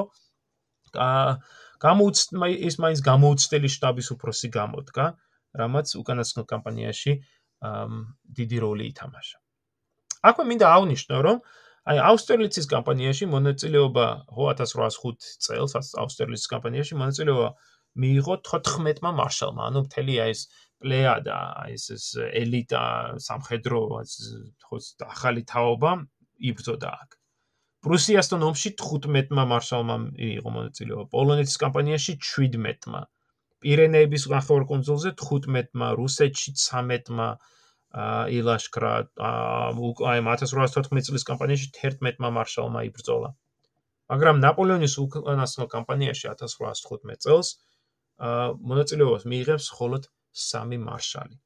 გამოუცნო 1.82 2.48
ის 2.68 2.76
მაინც 2.80 3.00
გამოუცდელი 3.10 3.68
შტაბის 3.74 4.08
უფროსი 4.14 4.48
გამოდგა, 4.54 5.06
რამაც 5.60 5.86
უკანასკნელ 6.00 6.46
კამპანიაში 6.52 7.12
დიდი 8.38 8.58
როლი 8.64 8.84
ითამაშა. 8.92 9.38
აქვე 10.30 10.44
მინდა 10.50 10.66
აღვნიშნო, 10.76 11.16
რომ 11.26 11.38
აი 11.86 11.98
ავსტერლიცის 12.02 12.66
კამპანიაში 12.70 13.26
მონაწილეობა 13.30 14.06
1805 14.34 15.26
წელს 15.46 15.72
ავსტერლიცის 16.02 16.48
კამპანიაში 16.50 16.94
მონაწილეობა 16.98 17.48
მიიღო 17.96 18.34
14-მა 18.46 19.10
მარშალმა, 19.20 19.62
ანუ 19.70 19.80
მთელი 19.86 20.14
აი 20.24 20.32
ეს 20.36 20.42
პლეადა, 20.82 21.36
აი 21.62 21.76
ეს 21.78 21.84
ეს 21.96 22.06
ელიტა, 22.42 22.82
სამხედრო, 23.26 23.80
ახალი 25.06 25.42
თაობა 25.48 25.92
იბრძოდა 26.38 26.90
აქ. 27.02 27.10
პრუსიასთან 27.86 28.40
ომში 28.48 28.70
15-მა 28.82 29.44
მარშალმა 29.52 29.96
იყო 30.16 30.50
მონაწილეობა, 30.56 31.04
პოლონეთის 31.14 31.56
კამპანიაში 31.62 32.12
17-მა, 32.18 33.02
პირენეების 33.62 34.22
ნახევარკუნძულზე 34.32 35.10
15-მა, 35.22 35.88
რუსეთში 36.00 36.50
13-მა 36.58 37.28
ილაშქრა, 38.36 38.92
აი 39.16 40.20
1814 40.26 41.08
წლის 41.08 41.24
კამპანიაში 41.30 41.68
11-მა 41.78 42.28
მარშალმა 42.38 42.80
იბრძოლა. 42.90 43.30
მაგრამ 44.12 44.36
ნაპოლეონის 44.42 44.94
უკანასკნელ 45.02 45.68
კამპანიაში 45.72 46.28
1815 46.30 47.22
წელს 47.26 47.48
მონაწილეობას 48.70 49.24
მიიღებს 49.30 49.66
მხოლოდ 49.72 50.02
სამი 50.46 50.78
მარშალი: 50.84 51.36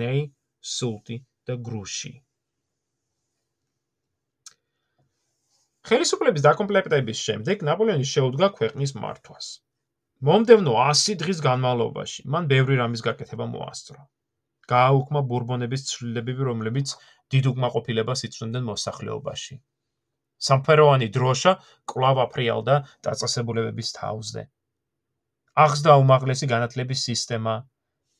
ნეი, 0.00 0.20
სულტი 0.74 1.16
და 1.48 1.56
გრუში. 1.68 2.12
ხელისუფლების 5.84 6.44
დაკომპლექტების 6.44 7.18
შემდეგ 7.28 7.62
ნაპოლეონი 7.68 8.06
შეუდგა 8.08 8.48
ქვეყნის 8.58 8.92
მართვას. 8.96 9.48
მომდევნო 10.24 10.72
100 10.80 11.16
დღის 11.20 11.40
განმავლობაში 11.44 12.22
მან 12.34 12.46
ბევრი 12.52 12.78
რამის 12.80 13.02
გაკეთება 13.04 13.46
მოასწრო. 13.52 14.00
გააუქმა 14.72 15.20
ბურბონების 15.32 15.84
ცვლილებები, 15.90 16.46
რომლებიც 16.48 16.94
დიდ 17.34 17.48
უკმაყოფილებას 17.52 18.24
იწვევდნენ 18.28 18.64
მოსახლეობაში. 18.70 19.58
სამფეროვანი 20.48 21.08
დროშა 21.16 21.52
კლავ 21.92 22.22
აფრიალდა 22.24 22.76
დაწესებულებების 23.08 23.92
თავზე. 23.98 24.46
აღსდა 25.66 25.92
უმაღლესი 26.04 26.46
განათლების 26.54 27.04
სისტემა. 27.10 27.54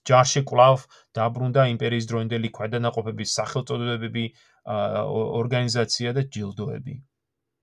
ჯარში 0.04 0.44
კლავ 0.52 0.84
დაბრუნდა 1.16 1.62
იმპერიის 1.72 2.06
დროინდელი 2.12 2.48
ქვედანაყოფების 2.60 3.34
სახელწოდებები, 3.40 4.24
ორგანიზაცია 5.40 6.12
და 6.12 6.28
ჯილდოები. 6.36 7.00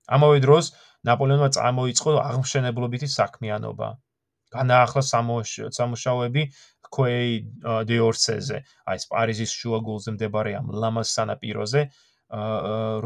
ამავე 0.08 0.38
დროს 0.44 0.72
ნაპოლეონმა 1.08 1.48
წამოიწყო 1.56 2.10
აღმშენებლობითი 2.22 3.08
საქმიანობა. 3.12 3.88
განაახლა 4.52 5.02
სამუშაოები 5.78 6.42
ქვეი 6.92 7.28
დე 7.88 7.98
ორსეზე, 8.04 8.58
აი 8.84 8.96
ეს 9.00 9.04
პარიზის 9.12 9.52
შუაგულზე 9.60 10.10
მდებარე 10.16 10.52
ამ 10.60 10.66
ლამას 10.82 11.08
სანაპიროზე, 11.16 11.82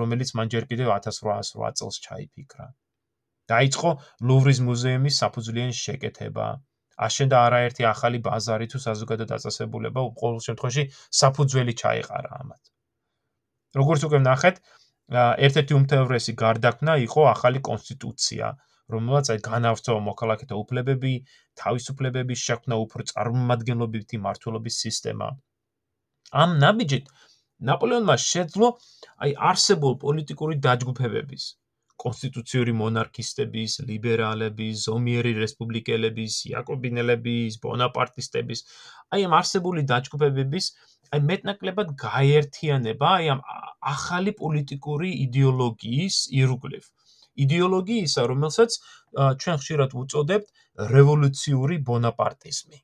რომელიც 0.01 0.31
მან 0.39 0.47
ჯერ 0.55 0.65
კიდევ 0.71 0.89
1808 0.97 1.79
წელს 1.79 1.97
ჩაიფიქრა. 2.07 2.67
დაიწყო 3.47 3.91
ლუვრის 4.27 4.59
მუზეუმის 4.67 5.19
საფუძვლიანი 5.23 5.75
შეკეთება. 5.85 6.47
აშენდა 7.07 7.37
არაერთი 7.47 7.83
ახალი 7.93 8.19
ბაზარი 8.27 8.67
თუ 8.73 8.79
საზოგადო 8.87 9.25
დაწესებულება, 9.33 10.01
ყოველ 10.21 10.39
შემთხვევაში 10.47 10.85
საფუძველი 11.21 11.73
ჩაიყარა 11.83 12.31
ამათ. 12.41 12.63
როგორც 13.77 14.01
უკვე 14.09 14.19
ნახეთ, 14.25 14.57
ერთ-ერთი 15.15 15.75
უმთავრესი 15.79 16.33
გარდაქმნა 16.43 16.95
იყო 17.07 17.27
ახალი 17.31 17.61
კონსტიტუცია, 17.69 18.47
რომელსაც 18.95 19.31
აი 19.35 19.43
განავრცო 19.47 19.99
მოქალაქეთა 20.09 20.59
უფლებები, 20.63 21.13
თავისუფლებების 21.63 22.43
შექმნა 22.49 22.79
უფრო 22.87 23.07
წარმომადგენლობითი 23.11 24.23
მართლობის 24.27 24.81
სისტემა. 24.87 25.29
ამ 26.43 26.59
ნაბიჯით 26.65 27.07
ნაპოლეონმა 27.71 28.17
შეძლო 28.31 28.73
აი 29.27 29.39
არსებულ 29.51 29.95
პოლიტიკური 30.03 30.59
დაჯგუფებების 30.67 31.45
კონსტიტუციური 32.03 32.73
მონარქისტების, 32.79 33.77
ლიბერალების, 33.89 34.83
ზომიერი 34.87 35.33
რესპუბლიკელების, 35.39 36.35
იაკობინელების, 36.51 37.57
ბონაპარტისტების, 37.63 38.65
აი 39.17 39.25
ამ 39.29 39.37
არსებული 39.41 39.87
დაჯგუფებების 39.93 40.67
აი 41.15 41.21
მეტნაკლებად 41.31 41.93
გაერთიანება 42.03 43.11
აი 43.19 43.27
ამ 43.35 43.41
ახალი 43.95 44.33
პოლიტიკური 44.41 45.11
იდეოლოგიის 45.27 46.17
ირგვლივ. 46.41 46.85
იდეოლოგიისა, 47.45 48.23
რომელსაც 48.33 48.71
ჩვენ 49.43 49.57
ხშირად 49.63 49.91
უწოდებთ 50.03 50.49
რევოლუციური 50.97 51.77
ბონაპარტიზმი. 51.89 52.79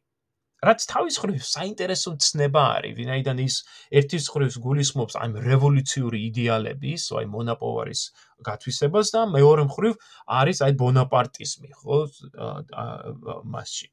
რაც 0.62 0.84
თავის 0.86 1.16
მხრივ 1.18 1.38
საინტერესო 1.42 2.10
ცნება 2.22 2.62
არის, 2.78 2.92
ვინაიდან 2.94 3.38
ის 3.42 3.54
ერთის 3.98 4.28
მხრივ 4.30 4.58
გულისხმობს 4.66 5.14
ამ 5.18 5.32
რევოლუციური 5.46 6.18
იდეალების, 6.28 7.02
აი 7.18 7.26
მონაპოვარის 7.32 8.02
გათვისებას 8.46 9.10
და 9.16 9.22
მეორე 9.32 9.64
მხრივ 9.66 9.96
არის 10.38 10.58
აი 10.62 10.72
ბონაპარტიზმი, 10.82 11.68
ხო, 11.82 11.98
მასში. 13.42 13.90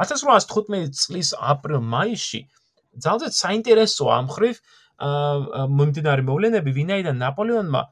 1815 0.00 0.96
წლის 0.96 1.34
აპრილ-მაისში 1.52 2.40
ძალზედ 3.04 3.32
საინტერესო 3.38 4.04
ამ 4.18 4.24
მხრივ 4.28 4.56
მომდინარე 5.78 6.22
მოვლენები, 6.26 6.70
ვინაიდან 6.78 7.16
ნაპოლეონმა 7.22 7.82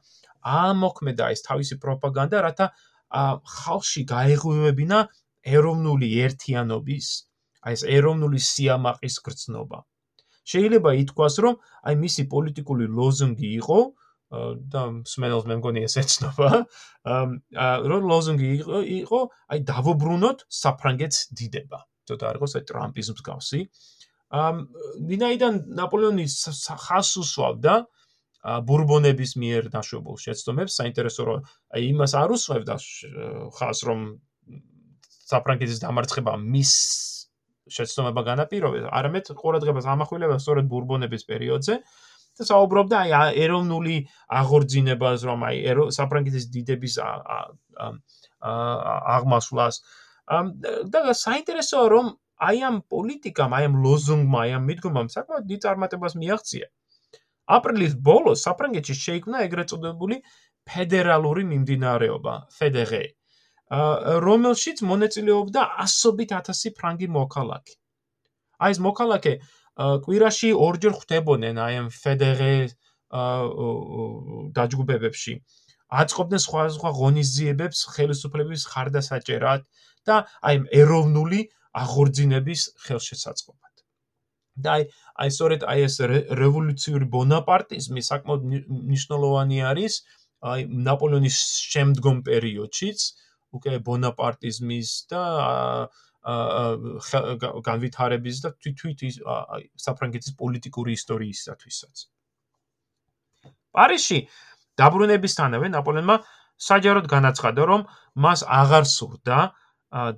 ამოქმედა 0.47 1.25
ეს 1.35 1.41
თავისი 1.47 1.75
პროპაგანდა, 1.83 2.37
რათა 2.47 2.67
ხალხში 3.57 4.01
გაეღვივებინა 4.11 4.99
ეროვნული 5.47 6.07
ერთიანობის 6.27 7.07
აი 7.67 7.75
ეს 7.77 7.83
ეროვნული 7.97 8.39
სიამაყის 8.47 9.15
გრძნობა. 9.27 9.79
შეიძლება 10.47 10.91
ითქვას, 11.03 11.35
რომ 11.43 11.55
აი 11.87 11.95
მისი 12.03 12.23
პოლიტიკური 12.31 12.85
ლოზუნგი 12.97 13.49
იყო 13.59 13.79
და 14.71 14.81
სმენელს 15.07 15.45
მე 15.47 15.55
მგონი 15.59 15.83
ეს 15.87 15.95
ეცნობა, 16.03 16.49
რომ 17.91 18.01
ლოზუნგი 18.11 18.49
იყო 19.03 19.19
აი 19.51 19.59
დავობრუნოთ 19.71 20.37
საფრანგეთს 20.61 21.19
დიდება. 21.39 21.79
ცოტა 22.07 22.25
არ 22.31 22.35
იყოს 22.39 22.53
აი 22.59 22.63
ტრამპის 22.71 23.07
მსგავსი. 23.15 23.59
ამ 23.63 23.96
ვინაიდან 24.27 25.59
ნაპოლეონი 25.77 26.25
ხას 26.27 27.11
უსვავდა 27.21 27.75
ბურბონების 28.67 29.31
მიერ 29.39 29.69
დაშვებულ 29.71 30.17
შეცდომებს, 30.23 30.75
საინტერესო 30.79 31.23
რომ 31.27 31.39
იმას 31.79 32.13
არ 32.15 32.33
უსვევდა 32.35 32.75
ხას 33.55 33.79
რომ 33.87 34.03
საფრანგეთის 35.31 35.79
დამარცხება 35.83 36.33
მის 36.43 36.73
შეცდომება 37.67 38.21
განაპირობებს, 38.27 38.91
არამედ 38.99 39.31
ყურადღებას 39.35 39.87
ამახვილება 39.95 40.37
სწორედ 40.39 40.69
ბურბონების 40.71 41.23
პერიოდზე 41.27 41.75
და 42.37 42.45
საუბრობდა 42.47 42.95
აი 43.03 43.41
ეროვნული 43.43 43.95
აღორძინებას, 44.39 45.19
რომ 45.27 45.39
აი 45.47 45.57
საფრანგეთის 45.97 46.45
დიდების 46.53 46.95
აღმასვლას. 48.43 49.75
და 50.93 50.99
საინტერესოა 51.15 51.85
რომ 51.91 52.05
აი 52.37 52.57
ამ 52.69 52.75
პოლიტიკამ, 52.93 53.51
აი 53.57 53.63
ამ 53.67 53.75
ლოზუნგმა, 53.83 54.39
აი 54.45 54.51
ამ 54.57 54.63
მიდგომამ 54.69 55.07
საკმაოდ 55.09 55.45
დიდ 55.51 55.59
წარმატებას 55.65 56.13
მიაღწია. 56.21 56.67
აპრილის 57.57 57.93
ბოლოს 58.07 58.43
საფრანგეთში 58.45 58.95
შეიქმნა 59.05 59.37
ეგრეთ 59.47 59.67
წოდებული 59.71 60.15
ფედერალური 60.67 61.43
მიმდინარეობა, 61.51 62.33
FDR. 62.59 62.93
რომელშიც 64.27 64.77
მონაწილეობდა 64.89 65.61
ასობით 65.83 66.29
ათასი 66.39 66.69
ფრანგი 66.77 67.07
მოქალაქე. 67.11 67.75
აი 68.63 68.71
ეს 68.71 68.79
მოქალაქე 68.79 69.33
კვირაში 70.05 70.49
ორჯერ 70.67 70.93
ხვდებოდნენ 70.99 71.55
აი 71.65 71.73
ამ 71.81 71.87
ფედერე 71.91 72.53
დაჯგუფებებში. 74.57 75.33
აწყობდნენ 75.87 76.41
სხვა 76.43 76.63
სხვა 76.77 76.89
ღონისძიებებს 76.99 77.79
ხელისუფლების 77.95 78.61
ხარდასაჭერად 78.71 79.61
და 80.07 80.15
აი 80.43 80.55
ეროვნული 80.81 81.39
აღორძინების 81.73 82.61
ხელშესაწყობად. 82.85 83.73
და 84.57 84.71
აი 84.73 84.83
აი 85.21 85.29
სწორედ 85.33 85.61
აი 85.69 85.79
ეს 85.87 85.95
რევოლუციური 86.41 87.05
ბონაპარტიზმი 87.13 88.01
საკმაოდ 88.09 88.41
მნიშვნელოვანი 88.89 89.57
არის 89.71 89.93
აი 90.51 90.65
ნაპოლეონის 90.87 91.37
შემდგომ 91.73 92.17
პერიოდშიც, 92.25 92.99
უკვე 93.57 93.73
ბონაპარტიზმის 93.85 94.89
და 95.13 95.23
განვითარების 97.69 98.37
და 98.43 98.49
თვითით 98.57 99.21
საფრანგეთის 99.85 100.33
პოლიტიკური 100.41 100.91
ისტორიისათვისაც. 100.97 101.95
პარიზში 103.77 104.19
დაბრუნებისთანავე 104.81 105.67
ნაპოლეონმა 105.77 106.17
საჯაროდ 106.57 107.05
განაცხადა, 107.07 107.61
რომ 107.71 107.81
მას 108.25 108.43
აღარ 108.43 108.85
სურდა 108.89 109.37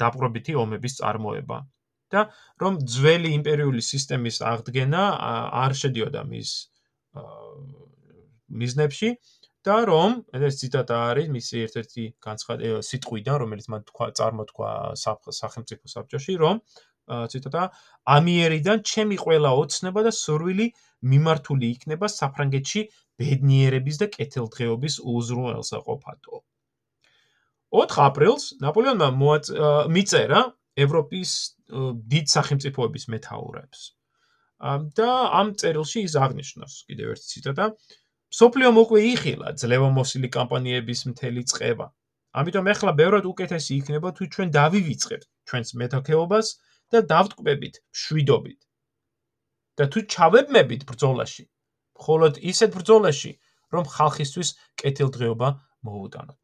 დაპყრობითი 0.04 0.56
ომების 0.64 0.98
წარმოება 1.00 1.60
და 2.14 2.26
რომ 2.64 2.80
ძველი 2.96 3.34
იმპერიული 3.38 3.82
სისტემის 3.86 4.42
აღდგენა 4.52 5.04
არ 5.64 5.76
შედიოდა 5.82 6.24
მის 6.32 6.54
მიზნებში 8.62 9.10
და 9.68 9.78
რომ 9.90 10.14
ეს 10.48 10.60
ციტატა 10.62 10.98
არის 11.12 11.28
მისი 11.36 11.56
ერთ-ერთი 11.66 12.04
განცხადება 12.26 12.80
სიტყვიდან, 12.90 13.36
რომელიც 13.44 13.68
მან 13.74 13.82
თქვა 13.90 14.06
წარმოთქვა 14.20 14.70
სახელმწიფო 15.40 15.92
საბჭოში, 15.94 16.36
რომ 16.44 16.62
ციტატა 17.34 17.64
ამიერიდან 18.16 18.84
ჩემი 18.92 19.18
ყველა 19.26 19.52
ოცნება 19.64 20.06
და 20.08 20.12
სურვილი 20.20 20.68
მიმართული 21.14 21.72
იქნება 21.76 22.08
საფრანგეთში 22.16 22.82
ბედნიერების 23.20 24.02
და 24.02 24.08
კეთილდღეობის 24.16 24.96
უზრუნველსაყოფათო. 25.16 26.44
4 27.76 28.02
აპრილს 28.08 28.46
ნაპოლეონმა 28.64 29.10
მიწერა 29.96 30.42
ევროპის 30.86 31.32
დიდ 32.14 32.26
სახელმწიფოების 32.36 33.06
მეთაურებს. 33.14 33.82
და 35.00 35.10
ამ 35.40 35.54
წერილში 35.56 36.04
ის 36.08 36.14
აღნიშნავს 36.20 36.74
კიდევ 36.90 37.12
ერთ 37.16 37.24
ციტატა 37.32 37.66
სოფლიო 38.40 38.70
მოყვე 38.78 39.00
იხილა 39.14 39.54
ძლევამოსილი 39.62 40.30
კამპანიების 40.36 41.00
მთელი 41.12 41.44
წება. 41.52 41.88
ამიტომ 42.40 42.66
ეხლა 42.74 42.92
ბევრად 43.02 43.26
უკეთესი 43.34 43.72
იქნება 43.80 44.10
თუ 44.18 44.24
ჩვენ 44.34 44.50
დავივიწყებთ 44.60 45.30
ჩვენს 45.48 45.70
მეთოქეობას 45.82 46.48
და 46.92 47.00
დავტკბებით 47.14 47.76
შვიდობით. 48.02 48.60
და 49.80 49.88
თუ 49.88 50.00
ჩავებმებით 50.12 50.82
ბრძოლაში, 50.90 51.44
მხოლოდ 51.96 52.34
ისეთ 52.52 52.72
ბრძოლაში, 52.76 53.32
რომ 53.72 53.86
ხალხისთვის 53.96 54.50
კეთილდღეობა 54.82 55.50
მოუტანოთ. 55.88 56.44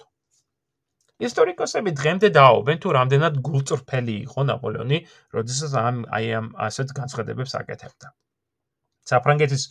ისტორიკოსები 1.24 1.91
დღემდე 1.95 2.30
დააობენ 2.36 2.80
თუ 2.84 2.93
რამდენად 2.97 3.39
გულწრფელი 3.47 4.16
იყო 4.28 4.43
ნაპოლეონი, 4.51 4.99
როდესაც 5.36 5.72
ამ 5.80 6.03
აი 6.18 6.32
ამ 6.39 6.47
ასეთ 6.68 6.93
განცხადებებს 6.99 7.55
აკეთებდა. 7.61 8.07
საფრანგეთის 9.09 9.63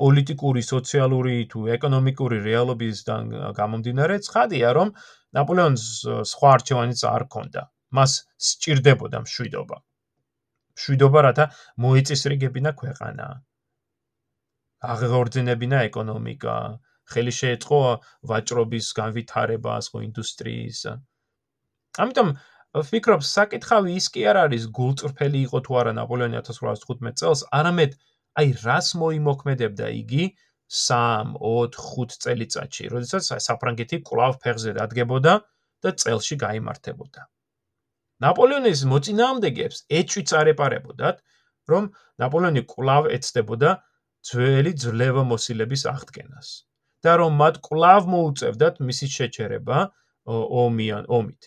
პოლიტიკური, 0.00 0.62
სოციალური 0.66 1.34
თუ 1.52 1.60
ეკონომიკური 1.76 2.38
რეალობისგან 2.44 3.24
გამომდინარე, 3.58 4.16
ცხადია, 4.26 4.72
რომ 4.78 4.92
ნაპოლეონს 5.36 5.84
სხვა 6.32 6.48
არჩევანიც 6.56 7.00
არ 7.14 7.24
ჰქონდა. 7.28 7.62
მას 7.96 8.12
სჭირდებოდა 8.48 9.18
მშვიდობა. 9.26 9.76
მშვიდობა, 10.78 11.20
რათა 11.26 11.44
მოეწესრიგებინა 11.84 12.70
ქვეყანა. 12.80 13.26
აღეორძინებინა 14.92 15.78
ეკონომიკა, 15.88 16.54
ხელი 17.10 17.32
შეეწყო 17.34 17.80
ვაჭრობის 18.30 18.88
განვითარებას, 19.00 19.90
ხო 19.90 20.02
ინდუსტრიის. 20.06 20.80
ამიტომ 22.04 22.28
ვფიქრობ, 22.70 23.24
საკითხავი 23.26 23.96
ის 23.98 24.06
კი 24.14 24.22
არ 24.30 24.38
არის 24.46 24.68
გულწრფელი 24.78 25.40
იყო 25.46 25.58
თუ 25.66 25.78
არა 25.80 25.92
ნაპოლეონი 25.98 26.38
1815 26.38 27.18
წელს, 27.18 27.42
არამედ 27.58 27.96
აი 28.38 28.52
რას 28.62 28.92
მოიმოქმედებდა 29.02 29.90
იგი 30.02 30.24
3, 30.70 31.34
4, 31.42 31.82
5 31.82 32.16
წელიწადში, 32.24 32.84
როდესაც 32.94 33.32
საფრანგეთი 33.48 34.00
კვლავ 34.06 34.38
ფეხზე 34.44 34.76
დადგებოდა 34.78 35.34
და 35.82 35.90
წელში 36.04 36.38
გამართებოდა. 36.46 37.26
ნაპოლეონის 38.22 38.80
მოწინააღმდეგეებს 38.92 39.78
ეჭვიც 39.98 40.30
არეპარებოდათ, 40.40 41.22
რომ 41.72 41.92
ნაპოლეონი 42.22 42.62
კვლავ 42.70 43.10
ეცდებოდა 43.18 43.70
ძველი 44.30 44.72
ძლევამოსილების 44.84 45.88
აღდგენას 45.90 46.69
და 47.04 47.12
რომ 47.20 47.32
მათ 47.42 47.54
კვლავ 47.66 48.08
მოუწევდათ 48.14 48.80
მისი 48.88 49.06
შეჩერება 49.16 49.78
ომიან 50.64 51.04
ომით. 51.18 51.42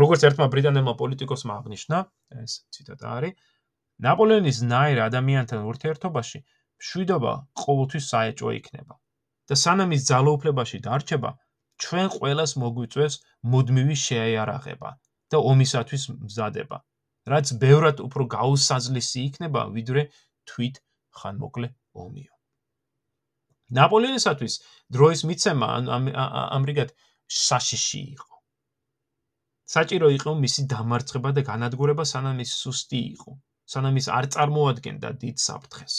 როგორც 0.00 0.20
ერთმა 0.28 0.46
ბრიტანელმა 0.52 0.94
პოლიტიკოსმა 1.02 1.52
აღნიშნა, 1.60 1.98
ეს 2.42 2.52
ციტატა 2.72 3.06
არის, 3.16 3.34
ნაპოლეონის 4.06 4.58
ნაირ 4.72 4.98
ადამიანთან 5.08 5.60
ურთიერთობაში 5.72 6.38
შვიდობა 6.88 7.32
ყოველთვის 7.62 8.04
საეჭვო 8.12 8.50
იქნება. 8.60 8.94
და 9.48 9.54
სანამ 9.58 9.90
ის 9.96 10.02
ძალოუფლებაში 10.08 10.78
დარჩება, 10.86 11.30
ჩვენ 11.82 12.06
ყოველას 12.16 12.52
მოგვიწევს 12.62 13.14
მუდმივი 13.52 13.96
შეაიარაღება 14.06 14.90
და 15.34 15.38
ომისათვის 15.52 16.04
მზადება, 16.24 16.78
რაც 17.32 17.46
ბევრად 17.62 17.98
უფრო 18.06 18.22
გაუსაზლისი 18.36 19.18
იქნება, 19.28 19.62
ვიდრე 19.76 20.02
თვით 20.48 20.80
ხანმოკლე 21.20 21.68
ომიო. 22.04 22.32
ნაპოლეონისათვის 23.78 24.54
დროის 24.96 25.22
მიცემა 25.28 25.68
ამრიგად 26.58 26.92
საშიში 27.32 28.00
იყო. 28.14 28.36
საჭირო 29.72 30.08
იყო 30.18 30.34
მისი 30.44 30.62
დამარცხება 30.72 31.30
და 31.36 31.42
განადგურება 31.48 32.04
სანამ 32.12 32.42
ის 32.44 32.52
სუსტი 32.62 33.00
იყო, 33.16 33.32
სანამ 33.74 33.96
ის 34.02 34.06
არ 34.18 34.28
წარმოადგენდა 34.34 35.08
დიდ 35.22 35.36
საფრთხეს. 35.46 35.96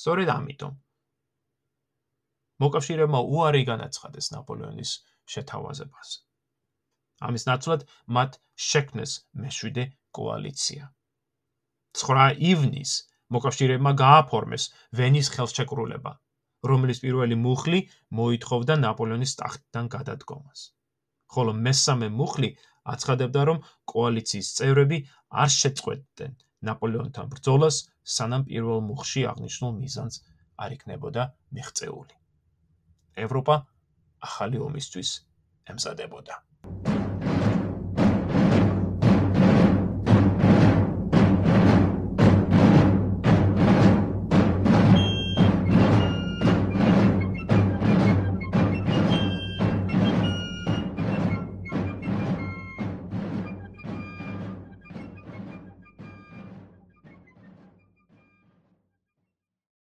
სწორედ 0.00 0.28
ამიტომ 0.38 0.74
მოკავშირეებმა 2.62 3.20
უარი 3.34 3.62
განაცხადეს 3.72 4.26
ნაპოლეონის 4.36 4.90
შეთავაზებას. 5.32 6.08
ამის 7.26 7.44
ნაცვლად 7.50 7.82
მათ 8.16 8.38
შექმნეს 8.70 9.12
მეშვიდე 9.42 9.84
კოალიცია. 10.18 10.84
9 12.00 12.38
ივნის 12.50 12.92
მოკავშირეებმა 13.34 13.92
გააფორმეს 14.02 14.64
ვენის 15.00 15.28
ხელშეკრულება, 15.34 16.12
რომლის 16.66 16.98
პირველი 17.04 17.36
მუხლი 17.44 17.80
მოითხოვდა 18.18 18.74
ნაპოლეონის 18.84 19.32
ტახტიდან 19.40 19.86
გადადგომას. 19.94 20.60
ხოლო 21.30 21.52
მესამე 21.66 22.08
მუხლი 22.20 22.50
აცხადებდა, 22.92 23.40
რომ 23.48 23.58
კოალიციის 23.92 24.48
წევრები 24.58 24.98
არ 25.30 25.50
შეწყვეტდნენ 25.56 26.32
ნაპოლეონთან 26.68 27.26
ბრძოლას, 27.32 27.76
სანამ 28.16 28.44
პირველ 28.50 28.80
მუხში 28.90 29.24
აღნიშნულ 29.32 29.72
მიზანს 29.80 30.22
არ 30.60 30.76
იქნებოდა 30.76 31.22
მიღწეული. 31.56 32.14
ევროპა 33.24 33.56
ახალი 34.28 34.58
ომისთვის 34.68 35.10
ემზადებოდა. 35.72 36.34